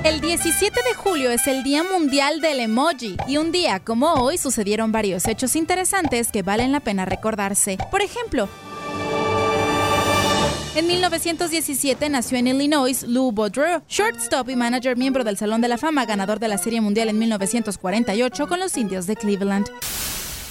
El 0.03 0.21
17 0.21 0.79
de 0.83 0.93
julio 0.93 1.31
es 1.31 1.47
el 1.47 1.63
Día 1.63 1.83
Mundial 1.83 2.39
del 2.39 2.59
Emoji 2.59 3.17
y 3.27 3.37
un 3.37 3.51
día 3.51 3.79
como 3.79 4.13
hoy 4.13 4.37
sucedieron 4.37 4.91
varios 4.91 5.27
hechos 5.27 5.55
interesantes 5.55 6.31
que 6.31 6.43
valen 6.43 6.71
la 6.71 6.79
pena 6.79 7.03
recordarse. 7.03 7.79
Por 7.89 8.03
ejemplo, 8.03 8.47
en 10.77 10.85
1917 10.85 12.07
nació 12.07 12.37
en 12.37 12.45
Illinois 12.45 13.01
Lou 13.07 13.31
Boudreau, 13.31 13.81
shortstop 13.87 14.47
y 14.47 14.55
manager 14.55 14.95
miembro 14.95 15.23
del 15.23 15.35
Salón 15.35 15.59
de 15.59 15.67
la 15.67 15.79
Fama, 15.79 16.05
ganador 16.05 16.39
de 16.39 16.47
la 16.47 16.59
Serie 16.59 16.81
Mundial 16.81 17.09
en 17.09 17.17
1948 17.17 18.47
con 18.47 18.59
los 18.59 18.77
Indios 18.77 19.07
de 19.07 19.15
Cleveland. 19.15 19.65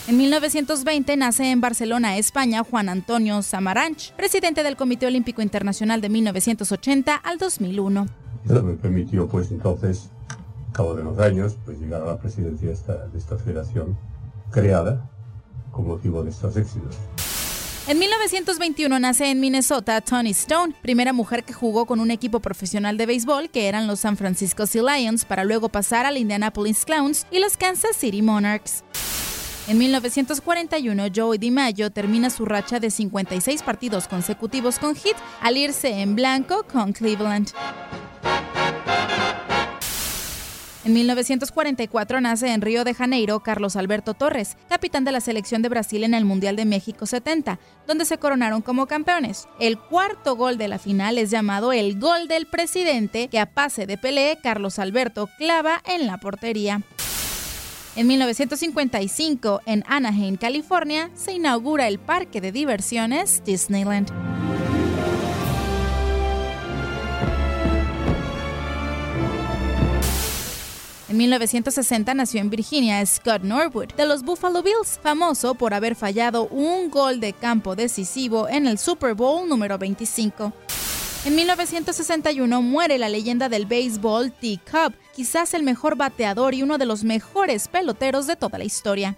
En 0.08 0.16
1920 0.16 1.16
nace 1.16 1.52
en 1.52 1.60
Barcelona, 1.60 2.16
España, 2.16 2.64
Juan 2.68 2.88
Antonio 2.88 3.40
Samaranch, 3.40 4.14
presidente 4.14 4.64
del 4.64 4.76
Comité 4.76 5.06
Olímpico 5.06 5.42
Internacional 5.42 6.00
de 6.00 6.08
1980 6.08 7.14
al 7.14 7.38
2001. 7.38 8.06
Eso 8.46 8.62
me 8.64 8.74
permitió 8.74 9.28
pues 9.28 9.52
entonces, 9.52 10.10
al 10.66 10.72
cabo 10.72 10.96
de 10.96 11.04
los 11.04 11.20
años, 11.20 11.56
pues 11.64 11.78
llegar 11.78 12.02
a 12.02 12.06
la 12.06 12.18
presidencia 12.18 12.66
de 12.66 12.74
esta 13.18 13.36
federación 13.38 13.96
creada 14.50 15.08
con 15.70 15.86
motivo 15.86 16.24
de 16.24 16.30
estos 16.30 16.56
éxitos. 16.56 16.96
En 17.88 18.00
1921 18.00 18.98
nace 18.98 19.30
en 19.30 19.38
Minnesota 19.38 20.00
Tony 20.00 20.30
Stone, 20.30 20.74
primera 20.82 21.12
mujer 21.12 21.44
que 21.44 21.52
jugó 21.52 21.86
con 21.86 22.00
un 22.00 22.10
equipo 22.10 22.40
profesional 22.40 22.96
de 22.96 23.06
béisbol 23.06 23.48
que 23.48 23.68
eran 23.68 23.86
los 23.86 24.00
San 24.00 24.16
Francisco 24.16 24.66
Sea 24.66 24.82
Lions 24.82 25.24
para 25.24 25.44
luego 25.44 25.68
pasar 25.68 26.04
al 26.04 26.16
Indianapolis 26.16 26.84
Clowns 26.84 27.28
y 27.30 27.38
los 27.38 27.56
Kansas 27.56 27.96
City 27.96 28.22
Monarchs. 28.22 28.82
En 29.68 29.78
1941, 29.78 31.04
Joey 31.14 31.38
DiMaggio 31.38 31.92
termina 31.92 32.28
su 32.28 32.44
racha 32.44 32.80
de 32.80 32.90
56 32.90 33.62
partidos 33.62 34.08
consecutivos 34.08 34.80
con 34.80 34.96
hit 34.96 35.14
al 35.40 35.56
irse 35.56 36.00
en 36.00 36.16
blanco 36.16 36.64
con 36.64 36.92
Cleveland. 36.92 37.52
En 40.86 40.92
1944 40.92 42.20
nace 42.20 42.52
en 42.52 42.60
Río 42.60 42.84
de 42.84 42.94
Janeiro 42.94 43.40
Carlos 43.40 43.74
Alberto 43.74 44.14
Torres, 44.14 44.56
capitán 44.68 45.04
de 45.04 45.10
la 45.10 45.20
selección 45.20 45.60
de 45.60 45.68
Brasil 45.68 46.04
en 46.04 46.14
el 46.14 46.24
Mundial 46.24 46.54
de 46.54 46.64
México 46.64 47.06
70, 47.06 47.58
donde 47.88 48.04
se 48.04 48.18
coronaron 48.18 48.62
como 48.62 48.86
campeones. 48.86 49.48
El 49.58 49.80
cuarto 49.80 50.36
gol 50.36 50.58
de 50.58 50.68
la 50.68 50.78
final 50.78 51.18
es 51.18 51.32
llamado 51.32 51.72
el 51.72 51.98
gol 51.98 52.28
del 52.28 52.46
presidente, 52.46 53.26
que 53.26 53.40
a 53.40 53.46
pase 53.46 53.86
de 53.86 53.98
Pelé, 53.98 54.38
Carlos 54.40 54.78
Alberto 54.78 55.28
clava 55.38 55.82
en 55.86 56.06
la 56.06 56.18
portería. 56.18 56.82
En 57.96 58.06
1955, 58.06 59.62
en 59.66 59.82
Anaheim, 59.88 60.36
California, 60.36 61.10
se 61.14 61.32
inaugura 61.32 61.88
el 61.88 61.98
parque 61.98 62.40
de 62.40 62.52
diversiones 62.52 63.42
Disneyland. 63.44 64.12
1960 71.16 72.14
nació 72.14 72.40
en 72.40 72.50
Virginia 72.50 73.04
Scott 73.06 73.42
Norwood 73.42 73.92
de 73.96 74.06
los 74.06 74.22
Buffalo 74.22 74.62
Bills, 74.62 74.98
famoso 75.02 75.54
por 75.54 75.72
haber 75.72 75.94
fallado 75.94 76.48
un 76.48 76.90
gol 76.90 77.20
de 77.20 77.32
campo 77.32 77.76
decisivo 77.76 78.48
en 78.48 78.66
el 78.66 78.78
Super 78.78 79.14
Bowl 79.14 79.48
número 79.48 79.78
25. 79.78 80.52
En 81.24 81.34
1961 81.34 82.62
muere 82.62 82.98
la 82.98 83.08
leyenda 83.08 83.48
del 83.48 83.66
béisbol 83.66 84.32
T. 84.32 84.60
Cobb, 84.70 84.94
quizás 85.14 85.54
el 85.54 85.62
mejor 85.62 85.96
bateador 85.96 86.54
y 86.54 86.62
uno 86.62 86.78
de 86.78 86.86
los 86.86 87.02
mejores 87.02 87.68
peloteros 87.68 88.26
de 88.26 88.36
toda 88.36 88.58
la 88.58 88.64
historia. 88.64 89.16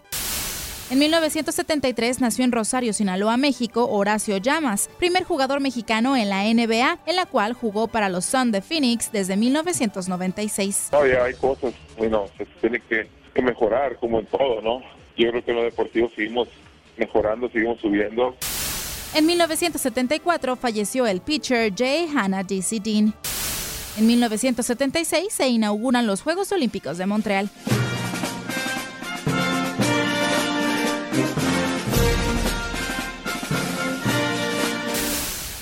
En 0.91 0.99
1973 1.01 2.23
nació 2.23 2.45
en 2.47 2.53
Rosario, 2.53 2.95
Sinaloa, 2.95 3.37
México, 3.37 3.87
Horacio 3.91 4.39
Llamas, 4.39 4.89
primer 4.99 5.25
jugador 5.25 5.61
mexicano 5.61 6.17
en 6.17 6.31
la 6.31 6.45
NBA, 6.45 7.01
en 7.05 7.17
la 7.17 7.27
cual 7.27 7.53
jugó 7.53 7.89
para 7.89 8.09
los 8.09 8.25
Sun 8.25 8.53
de 8.53 8.63
Phoenix 8.63 9.13
desde 9.13 9.37
1996. 9.37 10.89
Todavía 10.91 11.25
hay 11.25 11.35
cosas, 11.35 11.75
bueno, 11.99 12.25
se 12.39 12.47
tiene 12.63 12.81
que, 12.81 13.07
que 13.35 13.43
mejorar 13.43 13.97
como 13.97 14.19
en 14.19 14.27
todo, 14.27 14.63
¿no? 14.63 14.81
Yo 15.19 15.29
creo 15.29 15.45
que 15.45 15.51
en 15.51 15.57
lo 15.59 15.65
deportivo 15.65 16.09
seguimos 16.17 16.49
mejorando, 16.97 17.51
seguimos 17.51 17.79
subiendo. 17.81 18.35
En 19.15 19.27
1974 19.27 20.57
falleció 20.57 21.07
el 21.07 21.21
pitcher 21.21 21.71
J. 21.71 21.85
Hannah 22.17 22.45
D.C. 22.45 22.81
Dean. 22.81 23.13
En 23.99 24.07
1976 24.07 25.35
se 25.35 25.49
inauguran 25.49 26.07
los 26.07 26.23
Juegos 26.23 26.51
Olímpicos 26.51 26.97
de 26.97 27.05
Montreal. 27.05 27.51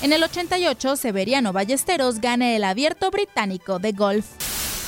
En 0.07 0.13
el 0.13 0.23
88, 0.23 0.95
Severiano 0.95 1.51
Ballesteros 1.51 2.21
gana 2.21 2.55
el 2.55 2.63
Abierto 2.63 3.11
Británico 3.11 3.77
de 3.77 3.91
Golf. 3.91 4.25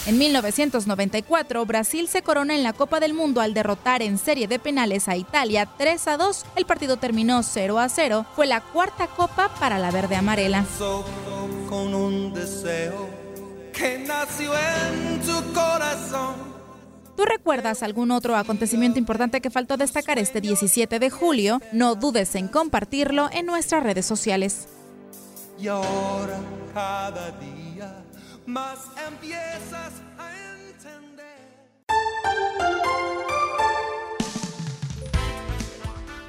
En 0.08 0.18
1994, 0.18 1.66
Brasil 1.66 2.08
se 2.08 2.22
corona 2.22 2.56
en 2.56 2.64
la 2.64 2.72
Copa 2.72 3.02
del 3.02 3.14
Mundo 3.14 3.42
al 3.42 3.54
derrotar 3.54 4.02
en 4.02 4.18
serie 4.18 4.48
de 4.48 4.60
penales 4.60 5.10
a 5.10 5.18
Italia 5.18 5.68
3 5.78 6.08
a 6.08 6.16
2. 6.16 6.46
El 6.56 6.66
partido 6.66 6.96
terminó 6.96 7.44
0 7.44 7.80
a 7.80 7.90
0. 7.90 8.28
Fue 8.34 8.48
la 8.48 8.62
cuarta 8.62 9.08
copa 9.08 9.54
para 9.60 9.78
la 9.78 9.92
verde 9.92 10.16
amarela. 10.16 10.64
Con 11.68 11.94
un 11.94 12.34
deseo 12.34 13.10
que 13.74 14.00
nació 14.00 14.54
en 14.54 15.20
tu 15.20 15.54
corazón. 15.54 16.36
¿Tú 17.18 17.26
recuerdas 17.26 17.84
algún 17.84 18.12
otro 18.12 18.38
acontecimiento 18.38 19.00
importante 19.00 19.42
que 19.42 19.50
faltó 19.50 19.76
destacar 19.76 20.18
este 20.18 20.40
17 20.40 20.98
de 20.98 21.10
julio? 21.10 21.62
No 21.74 21.96
dudes 21.96 22.36
en 22.36 22.48
compartirlo 22.48 23.30
en 23.34 23.46
nuestras 23.46 23.84
redes 23.84 24.06
sociales. 24.06 24.70
Y 25.62 25.68
ahora 25.68 26.40
cada 26.74 27.32
día 27.32 28.02
más 28.46 28.90
empiezas 29.06 30.02
a 30.18 30.32
entender. 30.70 31.20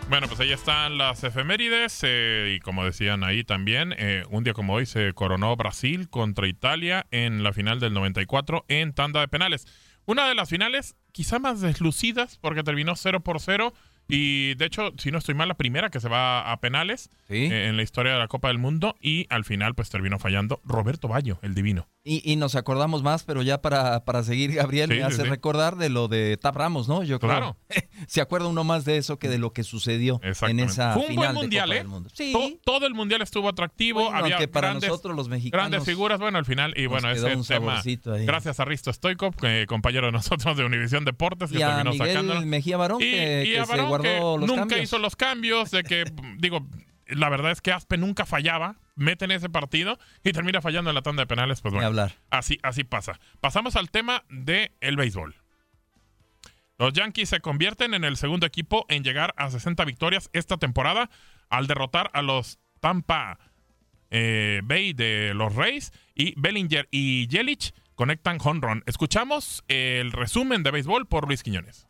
Bueno, 0.09 0.27
pues 0.27 0.41
ahí 0.41 0.51
están 0.51 0.99
las 0.99 1.23
efemérides 1.23 2.01
eh, 2.03 2.55
y 2.57 2.61
como 2.61 2.85
decían 2.85 3.23
ahí 3.23 3.45
también, 3.45 3.95
eh, 3.97 4.25
un 4.31 4.43
día 4.43 4.53
como 4.53 4.75
hoy 4.75 4.85
se 4.85 5.13
coronó 5.13 5.55
Brasil 5.55 6.11
contra 6.11 6.49
Italia 6.49 7.07
en 7.13 7.45
la 7.45 7.53
final 7.53 7.79
del 7.79 7.93
94 7.93 8.65
en 8.67 8.93
tanda 8.93 9.21
de 9.21 9.29
penales. 9.29 9.69
Una 10.07 10.27
de 10.29 10.35
las 10.35 10.49
finales 10.49 10.97
quizá 11.13 11.39
más 11.39 11.61
deslucidas 11.61 12.39
porque 12.39 12.65
terminó 12.65 12.97
0 12.97 13.21
por 13.21 13.39
0 13.39 13.73
y 14.11 14.55
de 14.55 14.65
hecho, 14.65 14.93
si 14.99 15.11
no 15.11 15.19
estoy 15.19 15.35
mal, 15.35 15.49
la 15.49 15.55
primera 15.55 15.91
que 15.91 16.01
se 16.01 16.09
va 16.09 16.51
a 16.51 16.61
penales 16.61 17.11
eh, 17.29 17.69
en 17.69 17.77
la 17.77 17.83
historia 17.83 18.13
de 18.13 18.19
la 18.19 18.29
Copa 18.29 18.49
del 18.49 18.59
Mundo 18.59 18.97
y 19.01 19.27
al 19.31 19.45
final 19.45 19.75
pues 19.75 19.91
terminó 19.91 20.19
fallando 20.19 20.61
Roberto 20.65 21.09
Ballo, 21.09 21.39
el 21.43 21.55
divino. 21.55 21.89
Y, 22.03 22.23
y 22.33 22.37
nos 22.37 22.55
acordamos 22.55 23.03
más, 23.03 23.25
pero 23.25 23.43
ya 23.43 23.61
para, 23.61 24.07
para 24.07 24.23
seguir, 24.23 24.55
Gabriel, 24.55 24.89
Sí, 24.89 24.95
me 24.95 25.01
sí, 25.01 25.07
hace 25.07 25.23
sí. 25.25 25.29
recordar 25.29 25.77
de 25.77 25.91
lo 25.91 26.09
de 26.09 26.39
Tap 26.39 26.57
Ramos, 26.57 26.89
¿no? 26.89 27.03
Yo 27.03 27.21
creo. 27.21 27.31
Claro. 27.31 27.57
Se 28.09 28.23
acuerda 28.23 28.47
uno 28.49 28.65
más 28.65 28.87
de 28.87 28.97
eso 28.97 29.19
que 29.19 29.29
de 29.29 29.37
lo 29.37 29.53
que 29.53 29.65
sucedió 29.65 30.19
en 30.23 30.61
esa 30.61 30.95
Fue 30.95 31.03
un 31.03 31.09
final 31.09 31.35
buen 31.35 31.45
mundial, 31.45 31.69
de 31.69 31.75
Copa 31.75 31.75
¿eh? 31.75 31.79
del 31.79 31.89
Mundo. 31.89 32.11
To- 32.33 32.59
todo 32.65 32.87
el 32.87 32.95
mundial 32.95 33.21
estuvo 33.21 33.51
atractivo, 33.51 34.05
Bueno, 34.05 34.17
había 34.17 34.51
para 34.51 34.69
grandes, 34.69 34.89
nosotros 34.89 35.15
los 35.15 35.29
mexicanos 35.29 35.71
grandes 35.71 35.85
figuras, 35.87 36.19
bueno, 36.21 36.39
al 36.39 36.47
final 36.47 36.73
y 36.75 36.87
bueno, 36.87 37.11
ese 37.11 37.37
un 37.37 37.45
tema. 37.45 37.83
ahí. 37.83 38.25
Gracias 38.25 38.59
a 38.61 38.65
Risto 38.65 38.91
Stoikov, 38.91 39.37
que- 39.37 39.67
compañero 39.69 40.07
de 40.07 40.13
nosotros 40.13 40.57
de 40.57 40.65
Univisión 40.65 41.05
Deportes, 41.05 41.51
que 41.53 41.59
Y 41.59 41.63
a 41.63 41.69
terminó 41.69 41.91
Miguel 41.93 42.09
sacándonos. 42.09 42.47
Mejía 42.47 42.79
Barón, 42.79 43.03
y, 43.03 43.11
que- 43.11 43.45
y 43.47 43.53
que 43.53 43.61
a 43.61 43.65
se 43.67 43.71
Barón, 43.73 43.89
guardó 43.91 44.03
que 44.05 44.19
los 44.19 44.41
nunca 44.49 44.61
cambios. 44.61 44.81
hizo 44.85 44.99
los 44.99 45.17
cambios, 45.17 45.71
de 45.71 45.83
que, 45.83 46.05
digo, 46.39 46.67
la 47.11 47.29
verdad 47.29 47.53
es 47.53 47.61
que 47.61 47.73
Aspe 47.73 47.97
nunca 47.97 48.27
fallaba, 48.27 48.77
mete 48.95 49.25
en 49.25 49.31
ese 49.31 49.49
partido 49.49 49.99
y 50.25 50.33
termina 50.33 50.61
fallando 50.61 50.91
en 50.91 50.95
la 50.95 51.03
tanda 51.03 51.23
de 51.23 51.27
penales, 51.27 51.61
pues 51.61 51.73
bueno. 51.73 51.87
hablar. 51.87 52.15
Así, 52.31 52.59
así 52.63 52.85
pasa. 52.85 53.21
Pasamos 53.41 53.77
al 53.77 53.91
tema 53.91 54.25
del 54.29 54.73
el 54.81 54.97
béisbol. 54.97 55.37
Los 56.79 56.95
Yankees 56.95 57.29
se 57.29 57.41
convierten 57.41 57.93
en 57.93 58.05
el 58.05 58.17
segundo 58.17 58.47
equipo 58.47 58.87
en 58.89 59.05
llegar 59.05 59.35
a 59.37 59.51
60 59.51 59.85
victorias 59.85 60.31
esta 60.33 60.57
temporada 60.57 61.11
al 61.51 61.67
derrotar 61.67 62.11
a 62.15 62.23
los 62.23 62.59
Tampa 62.81 63.39
eh, 64.11 64.63
Bay 64.65 64.93
de 64.95 65.35
los 65.35 65.55
Rays 65.55 65.93
y 66.15 66.33
Bellinger 66.41 66.89
y 66.91 67.29
Yelich 67.29 67.75
conectan 67.95 68.39
home 68.43 68.61
run. 68.63 68.83
Escuchamos 68.87 69.63
el 69.69 70.13
resumen 70.13 70.63
de 70.63 70.71
béisbol 70.71 71.07
por 71.07 71.27
Luis 71.27 71.43
Quiñones. 71.43 71.87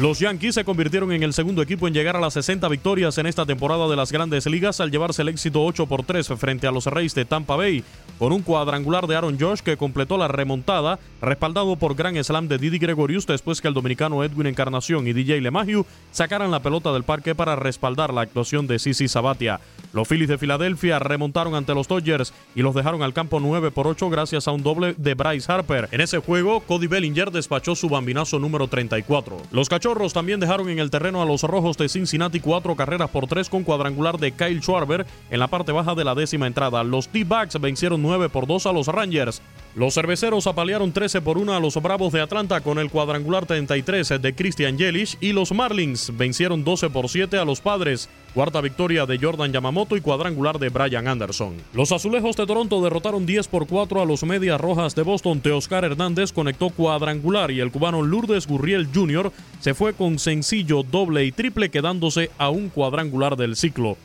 Los 0.00 0.18
Yankees 0.18 0.56
se 0.56 0.64
convirtieron 0.64 1.12
en 1.12 1.22
el 1.22 1.32
segundo 1.32 1.62
equipo 1.62 1.86
en 1.86 1.94
llegar 1.94 2.16
a 2.16 2.20
las 2.20 2.32
60 2.32 2.66
victorias 2.66 3.16
en 3.18 3.26
esta 3.26 3.46
temporada 3.46 3.86
de 3.86 3.94
las 3.94 4.10
grandes 4.10 4.44
ligas 4.46 4.80
al 4.80 4.90
llevarse 4.90 5.22
el 5.22 5.28
éxito 5.28 5.64
8 5.64 5.86
por 5.86 6.02
3 6.02 6.26
frente 6.36 6.66
a 6.66 6.72
los 6.72 6.86
Reyes 6.86 7.14
de 7.14 7.24
Tampa 7.24 7.54
Bay, 7.54 7.84
con 8.18 8.32
un 8.32 8.42
cuadrangular 8.42 9.06
de 9.06 9.14
Aaron 9.14 9.38
Josh 9.38 9.60
que 9.60 9.76
completó 9.76 10.18
la 10.18 10.26
remontada, 10.26 10.98
respaldado 11.22 11.76
por 11.76 11.94
gran 11.94 12.22
slam 12.24 12.48
de 12.48 12.58
Didi 12.58 12.78
Gregorius 12.78 13.24
después 13.24 13.60
que 13.60 13.68
el 13.68 13.74
dominicano 13.74 14.24
Edwin 14.24 14.48
Encarnación 14.48 15.06
y 15.06 15.12
DJ 15.12 15.40
LeMahieu 15.40 15.86
sacaran 16.10 16.50
la 16.50 16.60
pelota 16.60 16.92
del 16.92 17.04
parque 17.04 17.36
para 17.36 17.54
respaldar 17.54 18.12
la 18.12 18.22
actuación 18.22 18.66
de 18.66 18.80
Sisi 18.80 19.06
Sabatia. 19.06 19.60
Los 19.92 20.08
Phillies 20.08 20.28
de 20.28 20.38
Filadelfia 20.38 20.98
remontaron 20.98 21.54
ante 21.54 21.72
los 21.72 21.86
Dodgers 21.86 22.34
y 22.56 22.62
los 22.62 22.74
dejaron 22.74 23.04
al 23.04 23.12
campo 23.12 23.38
9 23.38 23.70
por 23.70 23.86
8 23.86 24.10
gracias 24.10 24.48
a 24.48 24.50
un 24.50 24.64
doble 24.64 24.94
de 24.98 25.14
Bryce 25.14 25.52
Harper. 25.52 25.88
En 25.92 26.00
ese 26.00 26.18
juego, 26.18 26.58
Cody 26.62 26.88
Bellinger 26.88 27.30
despachó 27.30 27.76
su 27.76 27.88
bambinazo 27.88 28.40
número 28.40 28.66
34. 28.66 29.40
Los 29.52 29.68
Cachorros 29.84 30.14
también 30.14 30.40
dejaron 30.40 30.70
en 30.70 30.78
el 30.78 30.88
terreno 30.88 31.20
a 31.20 31.26
los 31.26 31.42
Rojos 31.42 31.76
de 31.76 31.90
Cincinnati 31.90 32.40
cuatro 32.40 32.74
carreras 32.74 33.10
por 33.10 33.26
tres 33.26 33.50
con 33.50 33.64
cuadrangular 33.64 34.16
de 34.16 34.32
Kyle 34.32 34.62
Schwarber 34.62 35.04
en 35.30 35.38
la 35.38 35.48
parte 35.48 35.72
baja 35.72 35.94
de 35.94 36.04
la 36.04 36.14
décima 36.14 36.46
entrada. 36.46 36.82
Los 36.82 37.12
D-Backs 37.12 37.60
vencieron 37.60 38.00
9 38.00 38.30
por 38.30 38.46
2 38.46 38.64
a 38.64 38.72
los 38.72 38.86
Rangers. 38.86 39.42
Los 39.74 39.92
cerveceros 39.92 40.46
apalearon 40.46 40.90
13 40.90 41.20
por 41.20 41.36
1 41.36 41.52
a 41.52 41.60
los 41.60 41.74
Bravos 41.82 42.14
de 42.14 42.22
Atlanta 42.22 42.62
con 42.62 42.78
el 42.78 42.88
cuadrangular 42.88 43.44
33 43.44 44.22
de 44.22 44.34
Christian 44.34 44.78
Yelich 44.78 45.18
y 45.20 45.34
los 45.34 45.52
Marlins 45.52 46.16
vencieron 46.16 46.64
12 46.64 46.88
por 46.88 47.10
7 47.10 47.36
a 47.36 47.44
los 47.44 47.60
Padres. 47.60 48.08
Cuarta 48.34 48.60
victoria 48.60 49.06
de 49.06 49.16
Jordan 49.16 49.52
Yamamoto 49.52 49.96
y 49.96 50.00
cuadrangular 50.00 50.58
de 50.58 50.68
Brian 50.68 51.06
Anderson. 51.06 51.54
Los 51.72 51.92
Azulejos 51.92 52.34
de 52.34 52.46
Toronto 52.46 52.82
derrotaron 52.82 53.26
10 53.26 53.46
por 53.46 53.68
4 53.68 54.02
a 54.02 54.04
los 54.04 54.24
Medias 54.24 54.60
Rojas 54.60 54.96
de 54.96 55.02
Boston. 55.02 55.40
Teoscar 55.40 55.84
Hernández 55.84 56.32
conectó 56.32 56.70
cuadrangular 56.70 57.52
y 57.52 57.60
el 57.60 57.70
cubano 57.70 58.02
Lourdes 58.02 58.48
Gurriel 58.48 58.88
Jr. 58.92 59.30
se 59.60 59.74
fue 59.74 59.94
con 59.94 60.18
sencillo, 60.18 60.82
doble 60.82 61.24
y 61.24 61.30
triple 61.30 61.70
quedándose 61.70 62.32
a 62.36 62.50
un 62.50 62.70
cuadrangular 62.70 63.36
del 63.36 63.54
ciclo. 63.54 63.96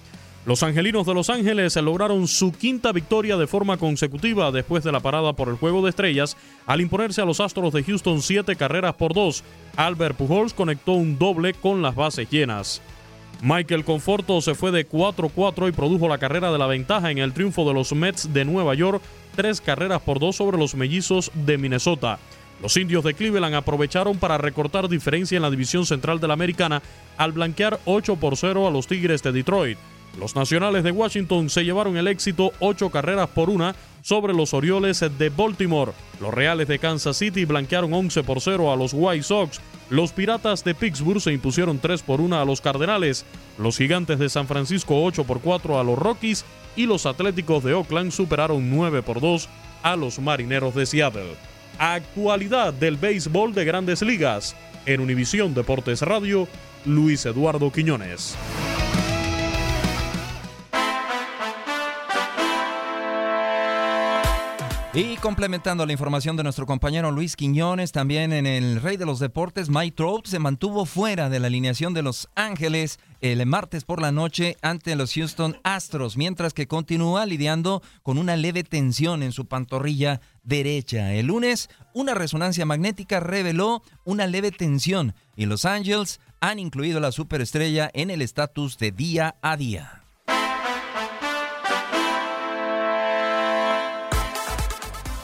Los 0.46 0.62
Angelinos 0.62 1.08
de 1.08 1.16
Los 1.16 1.32
Ángeles 1.32 1.76
lograron 1.78 2.28
su 2.28 2.52
quinta 2.52 2.92
victoria 2.92 3.36
de 3.36 3.48
forma 3.48 3.78
consecutiva 3.78 4.52
después 4.52 4.84
de 4.84 4.92
la 4.92 5.00
parada 5.00 5.34
por 5.34 5.50
el 5.50 5.56
Juego 5.56 5.84
de 5.84 5.90
Estrellas 5.90 6.38
al 6.68 6.82
imponerse 6.82 7.22
a 7.22 7.26
los 7.26 7.40
Astros 7.40 7.74
de 7.74 7.84
Houston 7.84 8.22
siete 8.22 8.56
carreras 8.56 8.94
por 8.94 9.16
dos. 9.16 9.44
Albert 9.76 10.18
Pujols 10.18 10.54
conectó 10.54 10.94
un 10.94 11.18
doble 11.18 11.56
con 11.56 11.82
las 11.82 11.96
bases 11.96 12.30
llenas. 12.30 12.80
Michael 13.42 13.86
Conforto 13.86 14.42
se 14.42 14.54
fue 14.54 14.72
de 14.72 14.88
4-4 14.88 15.70
y 15.70 15.72
produjo 15.72 16.10
la 16.10 16.18
carrera 16.18 16.52
de 16.52 16.58
la 16.58 16.68
ventaja 16.68 17.10
en 17.10 17.20
el 17.20 17.34
triunfo 17.34 17.66
de 17.66 17.74
los 17.74 17.94
Mets 17.94 18.34
de 18.34 18.44
Nueva 18.44 18.74
York, 18.74 19.02
tres 19.36 19.62
carreras 19.62 20.02
por 20.02 20.20
dos 20.20 20.36
sobre 20.36 20.58
los 20.58 20.76
mellizos 20.76 21.32
de 21.34 21.58
Minnesota. 21.58 22.20
Los 22.62 22.76
indios 22.76 23.06
de 23.06 23.14
Cleveland 23.14 23.56
aprovecharon 23.56 24.18
para 24.18 24.38
recortar 24.38 24.90
diferencia 24.90 25.38
en 25.38 25.44
la 25.44 25.50
división 25.50 25.86
central 25.86 26.20
de 26.20 26.28
la 26.28 26.34
americana 26.34 26.82
al 27.18 27.32
blanquear 27.32 27.80
8 27.86 28.18
por 28.18 28.36
0 28.36 28.68
a 28.68 28.72
los 28.72 28.88
Tigres 28.88 29.24
de 29.24 29.32
Detroit. 29.32 29.78
Los 30.18 30.36
nacionales 30.36 30.84
de 30.84 30.92
Washington 30.92 31.50
se 31.50 31.64
llevaron 31.64 31.98
el 31.98 32.08
éxito 32.08 32.52
8 32.60 32.90
carreras 32.90 33.30
por 33.30 33.50
una 33.50 33.76
sobre 34.02 34.34
los 34.34 34.54
Orioles 34.54 35.00
de 35.18 35.30
Baltimore. 35.30 35.92
Los 36.20 36.34
Reales 36.34 36.68
de 36.68 36.80
Kansas 36.80 37.18
City 37.18 37.46
blanquearon 37.46 37.94
11 37.94 38.24
por 38.24 38.42
0 38.42 38.72
a 38.72 38.76
los 38.76 38.94
White 38.94 39.24
Sox. 39.24 39.60
Los 39.90 40.12
Piratas 40.12 40.64
de 40.64 40.76
Pittsburgh 40.76 41.22
se 41.22 41.34
impusieron 41.34 41.80
3 41.80 42.02
por 42.04 42.22
1 42.22 42.40
a 42.40 42.46
los 42.46 42.62
Cardenales. 42.62 43.26
Los 43.58 43.78
Gigantes 43.78 44.20
de 44.20 44.30
San 44.30 44.48
Francisco 44.48 45.04
8 45.04 45.24
por 45.24 45.42
4 45.42 45.80
a 45.80 45.84
los 45.84 45.98
Rockies. 45.98 46.46
Y 46.76 46.86
los 46.86 47.06
Atléticos 47.06 47.64
de 47.64 47.74
Oakland 47.74 48.12
superaron 48.12 48.70
9 48.70 49.02
por 49.02 49.20
2 49.20 49.50
a 49.84 49.96
los 49.96 50.20
Marineros 50.20 50.76
de 50.76 50.86
Seattle. 50.86 51.36
Actualidad 51.78 52.74
del 52.74 52.98
béisbol 52.98 53.54
de 53.54 53.66
grandes 53.66 54.02
ligas. 54.02 54.56
En 54.86 55.02
Univisión 55.02 55.54
Deportes 55.54 56.02
Radio, 56.02 56.48
Luis 56.86 57.26
Eduardo 57.26 57.72
Quiñones. 57.72 58.38
Y 64.92 65.18
complementando 65.18 65.86
la 65.86 65.92
información 65.92 66.36
de 66.36 66.42
nuestro 66.42 66.66
compañero 66.66 67.12
Luis 67.12 67.36
Quiñones, 67.36 67.92
también 67.92 68.34
en 68.34 68.48
el 68.48 68.82
Rey 68.82 68.98
de 68.98 69.06
los 69.06 69.20
Deportes, 69.20 69.70
Mike 69.70 69.96
Trout 69.96 70.26
se 70.26 70.40
mantuvo 70.40 70.88
fuera 70.88 71.30
de 71.30 71.40
la 71.40 71.46
alineación 71.46 71.94
de 71.94 72.02
Los 72.02 72.28
Ángeles 72.34 73.00
el 73.22 73.46
martes 73.46 73.84
por 73.84 74.02
la 74.02 74.12
noche 74.12 74.58
ante 74.64 74.96
los 74.96 75.14
Houston 75.14 75.60
Astros, 75.64 76.18
mientras 76.18 76.56
que 76.56 76.68
continúa 76.68 77.28
lidiando 77.28 77.84
con 78.02 78.18
una 78.18 78.36
leve 78.36 78.64
tensión 78.64 79.22
en 79.22 79.32
su 79.32 79.46
pantorrilla 79.46 80.22
derecha. 80.42 81.14
El 81.14 81.28
lunes, 81.28 81.70
una 81.94 82.16
resonancia 82.16 82.66
magnética 82.66 83.20
reveló 83.20 83.84
una 84.06 84.26
leve 84.26 84.50
tensión 84.52 85.14
y 85.36 85.46
Los 85.46 85.66
Ángeles 85.66 86.20
han 86.40 86.58
incluido 86.58 86.98
a 86.98 87.02
la 87.02 87.12
superestrella 87.12 87.92
en 87.94 88.10
el 88.10 88.24
estatus 88.24 88.80
de 88.80 88.92
día 88.92 89.36
a 89.44 89.56
día. 89.56 90.02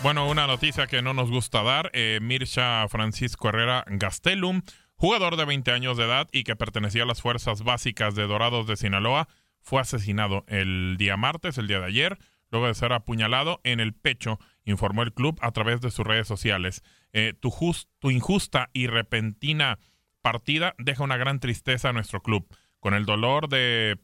Bueno, 0.05 0.29
una 0.29 0.45
noticia 0.45 0.85
que 0.85 1.01
no 1.01 1.15
nos 1.15 1.31
gusta 1.31 1.63
dar. 1.63 1.89
Eh, 1.95 2.19
Mirsha 2.21 2.87
Francisco 2.89 3.49
Herrera 3.49 3.83
Gastelum, 3.87 4.61
jugador 4.93 5.35
de 5.35 5.45
20 5.45 5.71
años 5.71 5.97
de 5.97 6.03
edad 6.03 6.27
y 6.31 6.43
que 6.43 6.55
pertenecía 6.55 7.01
a 7.01 7.07
las 7.07 7.23
fuerzas 7.23 7.63
básicas 7.63 8.13
de 8.13 8.27
Dorados 8.27 8.67
de 8.67 8.77
Sinaloa, 8.77 9.27
fue 9.61 9.81
asesinado 9.81 10.45
el 10.47 10.97
día 10.99 11.17
martes, 11.17 11.57
el 11.57 11.65
día 11.65 11.79
de 11.79 11.87
ayer, 11.87 12.19
luego 12.51 12.67
de 12.67 12.75
ser 12.75 12.93
apuñalado 12.93 13.61
en 13.63 13.79
el 13.79 13.93
pecho, 13.93 14.37
informó 14.63 15.01
el 15.01 15.11
club 15.11 15.39
a 15.41 15.49
través 15.49 15.81
de 15.81 15.89
sus 15.89 16.05
redes 16.05 16.27
sociales. 16.27 16.83
Eh, 17.11 17.33
tu, 17.39 17.51
tu 17.97 18.11
injusta 18.11 18.69
y 18.73 18.85
repentina 18.85 19.79
partida 20.21 20.75
deja 20.77 21.03
una 21.03 21.17
gran 21.17 21.39
tristeza 21.39 21.89
a 21.89 21.93
nuestro 21.93 22.21
club. 22.21 22.47
Con 22.79 22.93
el 22.93 23.07
dolor 23.07 23.49
de 23.49 23.97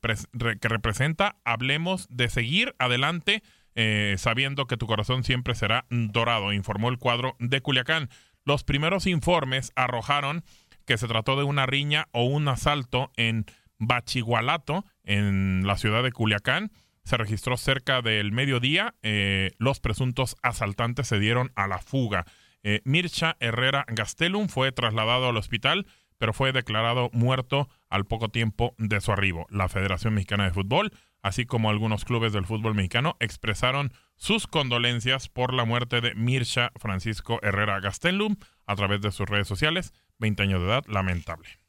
que 0.60 0.68
representa, 0.68 1.38
hablemos 1.46 2.08
de 2.10 2.28
seguir 2.28 2.74
adelante 2.80 3.44
eh, 3.76 4.16
sabiendo 4.18 4.66
que 4.66 4.78
tu 4.78 4.88
corazón 4.88 5.24
siempre 5.24 5.56
será 5.56 5.86
dorado, 5.90 6.54
informó 6.54 6.90
el 6.90 6.98
cuadro 6.98 7.36
de 7.40 7.62
Culiacán. 7.62 8.10
Los 8.44 8.64
primeros 8.64 9.08
informes 9.08 9.72
arrojaron 9.76 10.44
que 10.86 10.98
se 10.98 11.08
trató 11.08 11.36
de 11.36 11.44
una 11.44 11.66
riña 11.66 12.08
o 12.12 12.24
un 12.24 12.48
asalto 12.48 13.12
en 13.16 13.46
Bachigualato, 13.78 14.86
en 15.04 15.66
la 15.66 15.78
ciudad 15.78 16.04
de 16.04 16.12
Culiacán. 16.12 16.72
Se 17.04 17.18
registró 17.18 17.58
cerca 17.58 18.02
del 18.02 18.32
mediodía. 18.32 18.94
Eh, 19.02 19.52
los 19.58 19.80
presuntos 19.80 20.36
asaltantes 20.44 21.08
se 21.08 21.20
dieron 21.20 21.52
a 21.56 21.68
la 21.68 21.80
fuga. 21.80 22.26
Eh, 22.64 22.82
Mircha 22.84 23.38
Herrera 23.40 23.86
Gastelum 23.88 24.48
fue 24.50 24.72
trasladado 24.72 25.30
al 25.30 25.38
hospital, 25.38 25.88
pero 26.20 26.34
fue 26.34 26.52
declarado 26.52 27.10
muerto 27.12 27.70
al 27.90 28.06
poco 28.06 28.30
tiempo 28.30 28.76
de 28.78 29.02
su 29.02 29.12
arribo. 29.12 29.48
La 29.50 29.68
Federación 29.68 30.14
Mexicana 30.14 30.46
de 30.46 30.52
Fútbol 30.52 30.92
así 31.22 31.46
como 31.46 31.70
algunos 31.70 32.06
clubes 32.06 32.34
del 32.34 32.46
fútbol 32.46 32.76
mexicano, 32.76 33.16
expresaron 33.20 33.92
sus 34.16 34.48
condolencias 34.48 35.30
por 35.30 35.54
la 35.54 35.66
muerte 35.66 36.02
de 36.02 36.16
Mirsha 36.16 36.72
Francisco 36.76 37.40
Herrera 37.42 37.80
Gastelum 37.80 38.36
a 38.66 38.76
través 38.76 39.02
de 39.02 39.12
sus 39.12 39.28
redes 39.28 39.48
sociales. 39.48 39.94
20 40.20 40.44
años 40.44 40.62
de 40.62 40.68
edad, 40.68 40.84
lamentable. 40.88 41.62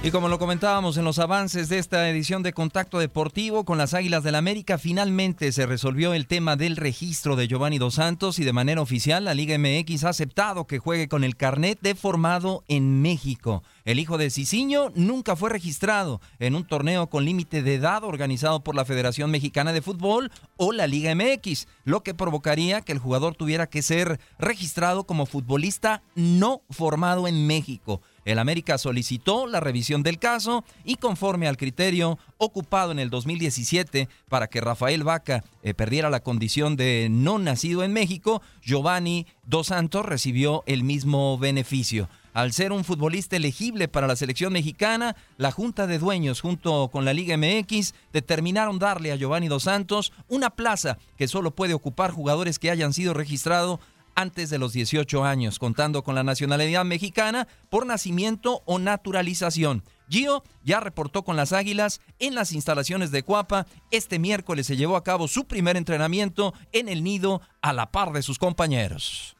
Y 0.00 0.12
como 0.12 0.28
lo 0.28 0.38
comentábamos 0.38 0.96
en 0.96 1.04
los 1.04 1.18
avances 1.18 1.68
de 1.68 1.78
esta 1.78 2.08
edición 2.08 2.44
de 2.44 2.52
Contacto 2.52 3.00
Deportivo 3.00 3.64
con 3.64 3.78
las 3.78 3.94
Águilas 3.94 4.22
del 4.22 4.36
América, 4.36 4.78
finalmente 4.78 5.50
se 5.50 5.66
resolvió 5.66 6.14
el 6.14 6.28
tema 6.28 6.54
del 6.54 6.76
registro 6.76 7.34
de 7.34 7.48
Giovanni 7.48 7.78
Dos 7.78 7.94
Santos 7.94 8.38
y 8.38 8.44
de 8.44 8.52
manera 8.52 8.80
oficial 8.80 9.24
la 9.24 9.34
Liga 9.34 9.58
MX 9.58 10.04
ha 10.04 10.10
aceptado 10.10 10.68
que 10.68 10.78
juegue 10.78 11.08
con 11.08 11.24
el 11.24 11.36
carnet 11.36 11.80
de 11.80 11.96
formado 11.96 12.62
en 12.68 13.02
México. 13.02 13.64
El 13.88 13.98
hijo 13.98 14.18
de 14.18 14.28
Cicinho 14.28 14.92
nunca 14.94 15.34
fue 15.34 15.48
registrado 15.48 16.20
en 16.40 16.54
un 16.54 16.66
torneo 16.66 17.08
con 17.08 17.24
límite 17.24 17.62
de 17.62 17.76
edad 17.76 18.04
organizado 18.04 18.62
por 18.62 18.74
la 18.74 18.84
Federación 18.84 19.30
Mexicana 19.30 19.72
de 19.72 19.80
Fútbol 19.80 20.30
o 20.58 20.72
la 20.72 20.86
Liga 20.86 21.14
MX, 21.14 21.66
lo 21.84 22.02
que 22.02 22.12
provocaría 22.12 22.82
que 22.82 22.92
el 22.92 22.98
jugador 22.98 23.34
tuviera 23.34 23.66
que 23.66 23.80
ser 23.80 24.20
registrado 24.38 25.04
como 25.04 25.24
futbolista 25.24 26.02
no 26.14 26.60
formado 26.68 27.26
en 27.26 27.46
México. 27.46 28.02
El 28.26 28.38
América 28.38 28.76
solicitó 28.76 29.46
la 29.46 29.60
revisión 29.60 30.02
del 30.02 30.18
caso 30.18 30.66
y 30.84 30.96
conforme 30.96 31.48
al 31.48 31.56
criterio 31.56 32.18
ocupado 32.36 32.92
en 32.92 32.98
el 32.98 33.08
2017 33.08 34.10
para 34.28 34.48
que 34.48 34.60
Rafael 34.60 35.02
Vaca 35.02 35.44
eh, 35.62 35.72
perdiera 35.72 36.10
la 36.10 36.22
condición 36.22 36.76
de 36.76 37.08
no 37.10 37.38
nacido 37.38 37.82
en 37.82 37.94
México, 37.94 38.42
Giovanni 38.60 39.26
Dos 39.46 39.68
Santos 39.68 40.04
recibió 40.04 40.62
el 40.66 40.84
mismo 40.84 41.38
beneficio. 41.38 42.10
Al 42.38 42.52
ser 42.52 42.70
un 42.70 42.84
futbolista 42.84 43.34
elegible 43.34 43.88
para 43.88 44.06
la 44.06 44.14
selección 44.14 44.52
mexicana, 44.52 45.16
la 45.38 45.50
Junta 45.50 45.88
de 45.88 45.98
Dueños 45.98 46.40
junto 46.40 46.88
con 46.88 47.04
la 47.04 47.12
Liga 47.12 47.36
MX 47.36 47.94
determinaron 48.12 48.78
darle 48.78 49.10
a 49.10 49.16
Giovanni 49.16 49.48
Dos 49.48 49.64
Santos 49.64 50.12
una 50.28 50.50
plaza 50.50 50.98
que 51.16 51.26
solo 51.26 51.50
puede 51.50 51.74
ocupar 51.74 52.12
jugadores 52.12 52.60
que 52.60 52.70
hayan 52.70 52.92
sido 52.92 53.12
registrados 53.12 53.80
antes 54.14 54.50
de 54.50 54.58
los 54.58 54.72
18 54.72 55.24
años, 55.24 55.58
contando 55.58 56.04
con 56.04 56.14
la 56.14 56.22
nacionalidad 56.22 56.84
mexicana 56.84 57.48
por 57.70 57.86
nacimiento 57.86 58.62
o 58.66 58.78
naturalización. 58.78 59.82
Gio 60.08 60.44
ya 60.62 60.78
reportó 60.78 61.24
con 61.24 61.34
las 61.34 61.52
Águilas 61.52 62.00
en 62.20 62.36
las 62.36 62.52
instalaciones 62.52 63.10
de 63.10 63.24
Cuapa. 63.24 63.66
Este 63.90 64.20
miércoles 64.20 64.68
se 64.68 64.76
llevó 64.76 64.94
a 64.94 65.02
cabo 65.02 65.26
su 65.26 65.48
primer 65.48 65.76
entrenamiento 65.76 66.54
en 66.70 66.88
el 66.88 67.02
nido 67.02 67.42
a 67.62 67.72
la 67.72 67.90
par 67.90 68.12
de 68.12 68.22
sus 68.22 68.38
compañeros. 68.38 69.37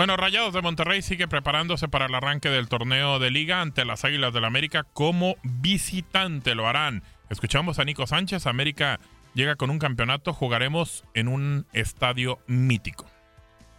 Bueno, 0.00 0.16
Rayados 0.16 0.54
de 0.54 0.62
Monterrey 0.62 1.02
sigue 1.02 1.28
preparándose 1.28 1.86
para 1.86 2.06
el 2.06 2.14
arranque 2.14 2.48
del 2.48 2.70
torneo 2.70 3.18
de 3.18 3.30
liga 3.30 3.60
ante 3.60 3.84
las 3.84 4.02
Águilas 4.02 4.32
del 4.32 4.40
la 4.40 4.48
América 4.48 4.86
como 4.94 5.34
visitante. 5.42 6.54
Lo 6.54 6.66
harán. 6.66 7.02
Escuchamos 7.28 7.78
a 7.78 7.84
Nico 7.84 8.06
Sánchez. 8.06 8.46
América 8.46 8.98
llega 9.34 9.56
con 9.56 9.68
un 9.68 9.78
campeonato, 9.78 10.32
jugaremos 10.32 11.04
en 11.12 11.28
un 11.28 11.66
estadio 11.74 12.38
mítico. 12.46 13.04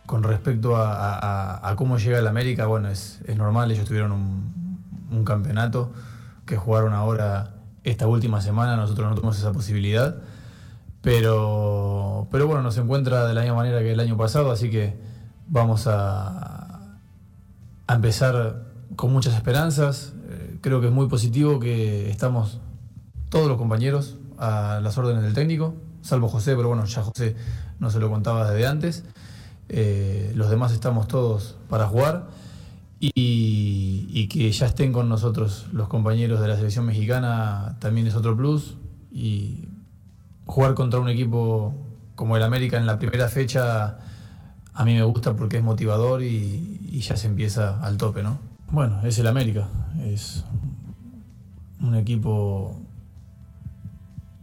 Con 0.06 0.22
respecto 0.22 0.76
a, 0.78 1.74
cómo 1.76 1.98
llega 1.98 2.20
el 2.20 2.28
América, 2.28 2.68
bueno, 2.68 2.90
es, 2.90 3.20
normal, 3.36 3.72
ellos 3.72 3.88
tuvieron 3.88 4.12
un, 4.12 5.26
campeonato 5.26 5.92
que 6.46 6.56
jugaron 6.56 6.94
ahora 6.94 7.56
esta 7.84 8.06
última 8.06 8.42
semana, 8.42 8.76
nosotros 8.76 9.10
no 9.10 9.16
tuvimos 9.16 9.40
esa 9.40 9.54
posibilidad, 9.54 10.18
pero, 11.02 12.28
pero 12.30 12.46
bueno, 12.46 12.62
nos 12.62 12.78
encuentra 12.78 13.26
de 13.26 13.34
la 13.34 13.42
misma 13.42 13.56
manera 13.56 13.80
que 13.80 13.92
el 13.92 14.00
año 14.00 14.18
pasado, 14.18 14.52
así 14.52 14.70
que 14.70 15.10
vamos 15.52 15.86
a, 15.86 16.98
empezar 17.88 18.64
con 18.96 19.12
muchas 19.12 19.36
esperanzas, 19.36 20.14
eh, 20.30 20.58
creo 20.62 20.80
que 20.80 20.88
es 20.88 20.94
muy 20.94 21.08
positivo 21.08 21.60
que 21.60 22.10
estamos 22.10 22.62
todos 23.28 23.50
los 23.50 23.58
compañeros 23.58 24.18
a 24.38 24.80
las 24.82 24.98
órdenes 24.98 25.24
del 25.24 25.34
técnico, 25.34 25.76
salvo 26.02 26.30
José, 26.30 26.56
pero 26.56 26.70
bueno, 26.70 26.86
ya 26.86 27.04
José 27.04 27.36
no 27.80 27.90
se 27.90 28.00
lo 28.00 28.10
contaba 28.10 28.50
desde 28.50 28.66
antes. 28.66 29.04
Eh, 29.68 30.32
los 30.36 30.50
demás 30.50 30.72
estamos 30.72 31.10
todos 31.10 31.58
para 31.70 31.86
jugar 31.88 32.28
y, 33.02 34.28
que 34.28 34.50
ya 34.52 34.68
estén 34.68 34.94
con 34.94 35.10
nosotros 35.10 35.66
los 35.74 35.90
compañeros 35.90 36.40
de 36.40 36.48
la 36.48 36.56
selección 36.56 36.86
mexicana 36.86 37.76
también 37.80 38.08
es 38.08 38.16
otro 38.16 38.38
plus 38.38 38.78
y 39.12 39.68
jugar 40.46 40.76
contra 40.76 41.00
un 41.00 41.10
equipo 41.10 41.74
como 42.16 42.38
el 42.38 42.44
América 42.44 42.78
en 42.78 42.86
la 42.86 42.98
primera 43.00 43.28
fecha 43.28 43.98
a 44.82 44.84
mí 44.84 44.96
me 44.96 45.04
gusta 45.04 45.36
porque 45.36 45.58
es 45.58 45.63
motivador 45.63 46.24
y, 46.24 47.00
ya 47.02 47.15
se 47.15 47.28
empieza 47.28 47.80
al 47.84 47.98
tope, 47.98 48.24
¿no? 48.24 48.39
Bueno, 48.72 49.00
es 49.04 49.20
el 49.20 49.28
América, 49.28 49.67
es 50.08 50.44
un 51.80 51.94
equipo 51.94 52.76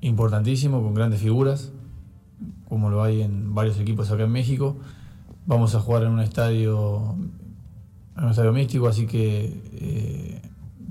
importantísimo, 0.01 0.81
con 0.81 0.95
grandes 0.95 1.21
figuras, 1.21 1.73
como 2.69 2.89
lo 2.89 3.03
hay 3.03 3.23
en 3.23 3.53
varios 3.53 3.81
equipos 3.81 4.13
acá 4.13 4.25
en 4.25 4.31
México. 4.31 4.77
Vamos 5.47 5.75
a 5.75 5.81
jugar 5.81 6.05
en 6.05 6.11
un 6.11 6.21
estadio, 6.21 7.17
un 8.17 8.29
estadio 8.31 8.53
místico, 8.53 8.87
así 8.87 9.09
que 9.09 9.61
eh, 9.73 10.43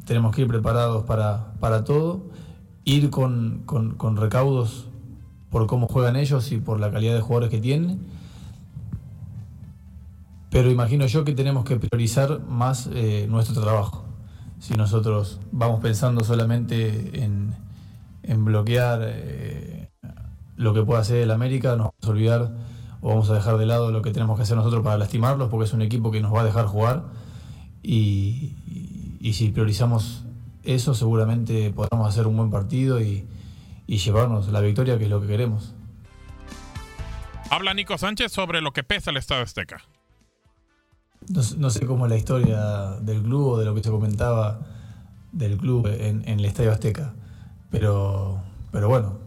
tenemos 0.05 0.35
que 0.35 0.41
ir 0.41 0.49
preparados 0.49 1.05
para, 1.05 1.53
para 1.61 1.85
todo, 1.85 2.25
ir 2.83 3.09
con, 3.09 3.63
con, 3.65 4.17
recaudos 4.17 4.87
por 5.49 5.67
cómo 5.67 5.87
juegan 5.87 6.17
ellos 6.17 6.51
y 6.51 6.57
por 6.57 6.81
la 6.81 6.91
calidad 6.91 7.15
de 7.15 7.21
jugadores 7.21 7.49
que 7.49 7.61
tienen. 7.61 8.16
Pero 10.57 10.71
imagino 10.71 11.05
yo 11.05 11.23
que 11.23 11.33
tenemos 11.33 11.65
que 11.65 11.75
priorizar 11.75 12.39
más 12.39 12.89
eh, 12.91 13.27
nuestro 13.29 13.61
trabajo. 13.61 14.07
Si 14.57 14.73
nosotros 14.73 15.39
vamos 15.51 15.81
pensando 15.81 16.23
solamente 16.23 17.23
en, 17.23 17.53
en 18.23 18.43
bloquear 18.43 19.01
eh, 19.03 19.91
lo 20.55 20.73
que 20.73 20.81
pueda 20.81 21.01
hacer 21.01 21.17
el 21.17 21.29
América, 21.29 21.75
nos 21.75 21.91
vamos 21.91 22.03
a 22.03 22.09
olvidar 22.09 22.55
o 23.01 23.09
vamos 23.09 23.29
a 23.29 23.35
dejar 23.35 23.59
de 23.59 23.67
lado 23.67 23.91
lo 23.91 24.01
que 24.01 24.09
tenemos 24.09 24.35
que 24.35 24.41
hacer 24.41 24.57
nosotros 24.57 24.83
para 24.83 24.97
lastimarlos, 24.97 25.49
porque 25.49 25.65
es 25.65 25.73
un 25.73 25.83
equipo 25.83 26.09
que 26.09 26.21
nos 26.21 26.33
va 26.33 26.41
a 26.41 26.45
dejar 26.45 26.65
jugar 26.65 27.03
y, 27.83 28.55
si 29.33 29.49
priorizamos 29.49 30.25
eso 30.63 30.95
seguramente 30.95 31.69
podremos 31.69 32.07
hacer 32.07 32.25
un 32.25 32.35
buen 32.35 32.49
partido 32.49 32.99
y, 32.99 33.27
llevarnos 33.85 34.47
la 34.47 34.61
victoria, 34.61 34.97
que 34.97 35.03
es 35.03 35.09
lo 35.11 35.21
que 35.21 35.27
queremos. 35.27 35.75
Habla 37.51 37.75
Nico 37.75 37.95
Sánchez 37.99 38.31
sobre 38.31 38.61
lo 38.61 38.71
que 38.71 38.81
pesa 38.81 39.11
el 39.11 39.17
Estado 39.17 39.43
Azteca. 39.43 39.83
No, 41.29 41.41
no, 41.57 41.69
sé 41.69 41.85
cómo 41.85 42.05
es 42.05 42.09
la 42.09 42.17
historia 42.17 42.91
del 43.01 43.21
club 43.21 43.47
o 43.47 43.57
de 43.59 43.65
lo 43.65 43.75
que 43.75 43.83
se 43.83 43.89
comentaba 43.89 44.59
del 45.31 45.57
club 45.57 45.87
en, 45.87 46.23
el 46.27 46.45
Estadio 46.45 46.71
Azteca. 46.71 47.13
Pero, 47.69 48.39
pero 48.71 48.87
bueno, 48.87 49.17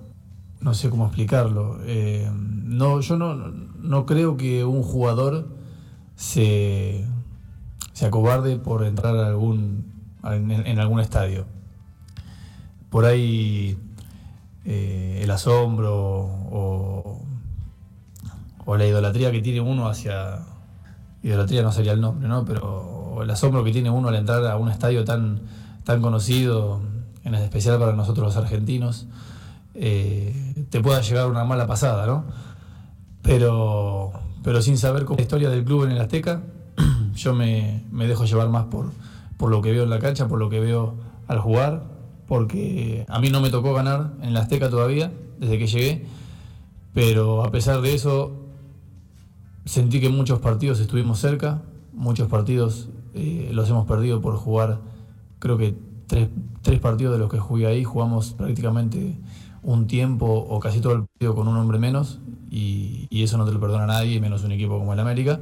no 0.60 0.74
sé 0.74 0.88
cómo 0.88 1.06
explicarlo. 1.06 1.78
Eh, 1.84 2.30
no, 2.34 3.00
yo 3.00 3.16
no, 3.16 3.34
no 3.34 4.06
creo 4.06 4.36
que 4.36 4.64
un 4.64 4.82
jugador 4.82 5.48
se, 6.16 7.04
se 7.92 8.06
acobarde 8.06 8.56
por 8.56 8.84
entrar 8.84 9.16
algún, 9.16 9.92
en, 10.24 10.50
en 10.50 10.78
algún 10.78 11.00
estadio. 11.00 11.44
Por 12.88 13.04
ahí 13.04 13.78
eh, 14.64 15.20
el 15.22 15.30
asombro 15.30 15.94
o, 15.94 17.22
o 18.66 18.76
la 18.76 18.86
idolatría 18.86 19.32
que 19.32 19.40
tiene 19.40 19.60
uno 19.60 19.88
hacia... 19.88 20.46
Idolatría 21.22 21.62
no 21.62 21.72
sería 21.72 21.92
el 21.92 22.00
nombre, 22.00 22.28
¿no? 22.28 22.44
Pero 22.44 23.22
el 23.22 23.30
asombro 23.30 23.62
que 23.64 23.72
tiene 23.72 23.90
uno 23.90 24.08
al 24.08 24.14
entrar 24.14 24.44
a 24.46 24.56
un 24.56 24.70
estadio 24.70 25.04
tan, 25.04 25.40
tan 25.84 26.00
conocido, 26.00 26.80
en 27.24 27.34
especial 27.34 27.78
para 27.78 27.92
nosotros 27.92 28.26
los 28.26 28.36
argentinos, 28.36 29.06
eh, 29.74 30.66
te 30.70 30.80
pueda 30.80 31.00
llegar 31.00 31.26
una 31.26 31.44
mala 31.44 31.66
pasada, 31.66 32.06
¿no? 32.06 32.24
Pero, 33.22 34.12
pero 34.42 34.62
sin 34.62 34.78
saber 34.78 35.04
cómo 35.04 35.16
es 35.16 35.20
la 35.20 35.22
historia 35.22 35.50
del 35.50 35.64
club 35.64 35.84
en 35.84 35.92
el 35.92 36.00
Azteca, 36.00 36.42
yo 37.14 37.34
me, 37.34 37.84
me 37.90 38.06
dejo 38.06 38.24
llevar 38.24 38.48
más 38.48 38.64
por, 38.66 38.90
por 39.36 39.50
lo 39.50 39.60
que 39.62 39.72
veo 39.72 39.84
en 39.84 39.90
la 39.90 39.98
cancha, 39.98 40.28
por 40.28 40.38
lo 40.38 40.48
que 40.48 40.60
veo 40.60 40.94
al 41.28 41.38
jugar, 41.38 41.84
porque 42.26 43.04
a 43.08 43.18
mí 43.18 43.30
no 43.30 43.40
me 43.40 43.50
tocó 43.50 43.74
ganar 43.74 44.12
en 44.22 44.32
la 44.32 44.40
Azteca 44.40 44.70
todavía, 44.70 45.12
desde 45.38 45.58
que 45.58 45.66
llegué, 45.66 46.06
pero 46.94 47.44
a 47.44 47.50
pesar 47.50 47.80
de 47.80 47.94
eso, 47.94 48.32
sentí 49.64 50.00
que 50.00 50.08
muchos 50.08 50.38
partidos 50.40 50.80
estuvimos 50.80 51.18
cerca, 51.18 51.62
muchos 51.92 52.28
partidos 52.28 52.88
eh, 53.14 53.50
los 53.52 53.68
hemos 53.70 53.86
perdido 53.86 54.20
por 54.20 54.36
jugar, 54.36 54.78
creo 55.38 55.58
que 55.58 55.76
tres, 56.06 56.28
tres 56.62 56.80
partidos 56.80 57.14
de 57.14 57.18
los 57.18 57.30
que 57.30 57.38
jugué 57.38 57.66
ahí 57.66 57.84
jugamos 57.84 58.32
prácticamente 58.32 59.16
un 59.62 59.86
tiempo 59.86 60.26
o 60.26 60.60
casi 60.60 60.80
todo 60.80 60.94
el 60.94 61.04
partido 61.04 61.34
con 61.34 61.48
un 61.48 61.56
hombre 61.56 61.78
menos 61.78 62.20
y, 62.50 63.06
y, 63.10 63.22
eso 63.22 63.38
no 63.38 63.44
te 63.44 63.52
lo 63.52 63.60
perdona 63.60 63.86
nadie, 63.86 64.20
menos 64.20 64.42
un 64.42 64.52
equipo 64.52 64.78
como 64.78 64.92
el 64.92 65.00
América 65.00 65.40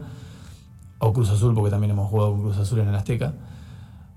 o 0.98 1.12
Cruz 1.12 1.30
Azul, 1.30 1.54
porque 1.54 1.70
también 1.70 1.92
hemos 1.92 2.10
jugado 2.10 2.32
con 2.32 2.42
Cruz 2.42 2.58
Azul 2.58 2.80
en 2.80 2.88
el 2.88 2.94
Azteca. 2.94 3.34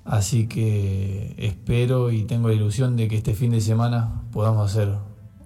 Así 0.04 0.48
que 0.48 1.36
espero 1.38 2.12
y 2.12 2.24
tengo 2.24 2.48
la 2.48 2.56
ilusión 2.56 2.98
de 2.98 3.08
que 3.08 3.18
este 3.18 3.34
fin 3.36 3.52
de 3.52 3.62
semana 3.62 4.24
podamos 4.32 4.70
hacer 4.70 4.98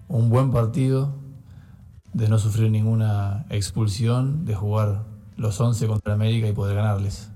un 0.07 0.29
buen 0.29 0.51
partido, 0.51 1.13
de 2.15 2.29
no 2.29 2.39
sufrir 2.39 2.71
ninguna 2.71 3.45
expulsión, 3.49 4.45
de 4.45 4.55
jugar 4.55 5.03
los 5.35 5.59
11 5.59 5.85
contra 5.87 6.13
América 6.13 6.47
y 6.47 6.53
poder 6.53 6.77
ganarles. 6.77 7.29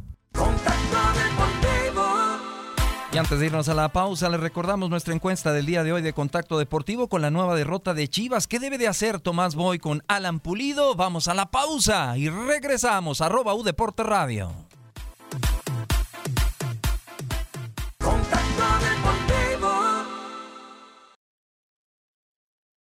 Y 3.11 3.17
antes 3.17 3.39
de 3.39 3.47
irnos 3.47 3.67
a 3.67 3.73
la 3.73 3.89
pausa, 3.89 4.29
les 4.29 4.39
recordamos 4.39 4.89
nuestra 4.89 5.13
encuesta 5.13 5.51
del 5.51 5.65
día 5.65 5.83
de 5.83 5.91
hoy 5.91 6.01
de 6.01 6.13
Contacto 6.13 6.57
Deportivo 6.57 7.09
con 7.09 7.21
la 7.21 7.29
nueva 7.29 7.55
derrota 7.55 7.93
de 7.93 8.07
Chivas. 8.07 8.47
¿Qué 8.47 8.57
debe 8.59 8.77
de 8.77 8.87
hacer 8.87 9.19
Tomás 9.19 9.55
Boy 9.55 9.79
con 9.79 10.01
Alan 10.07 10.39
Pulido? 10.39 10.95
Vamos 10.95 11.27
a 11.27 11.33
la 11.33 11.51
pausa 11.51 12.17
y 12.17 12.29
regresamos. 12.29 13.19
Arroba 13.19 13.55
U 13.55 13.63
Deporte 13.63 14.03
Radio. 14.03 14.53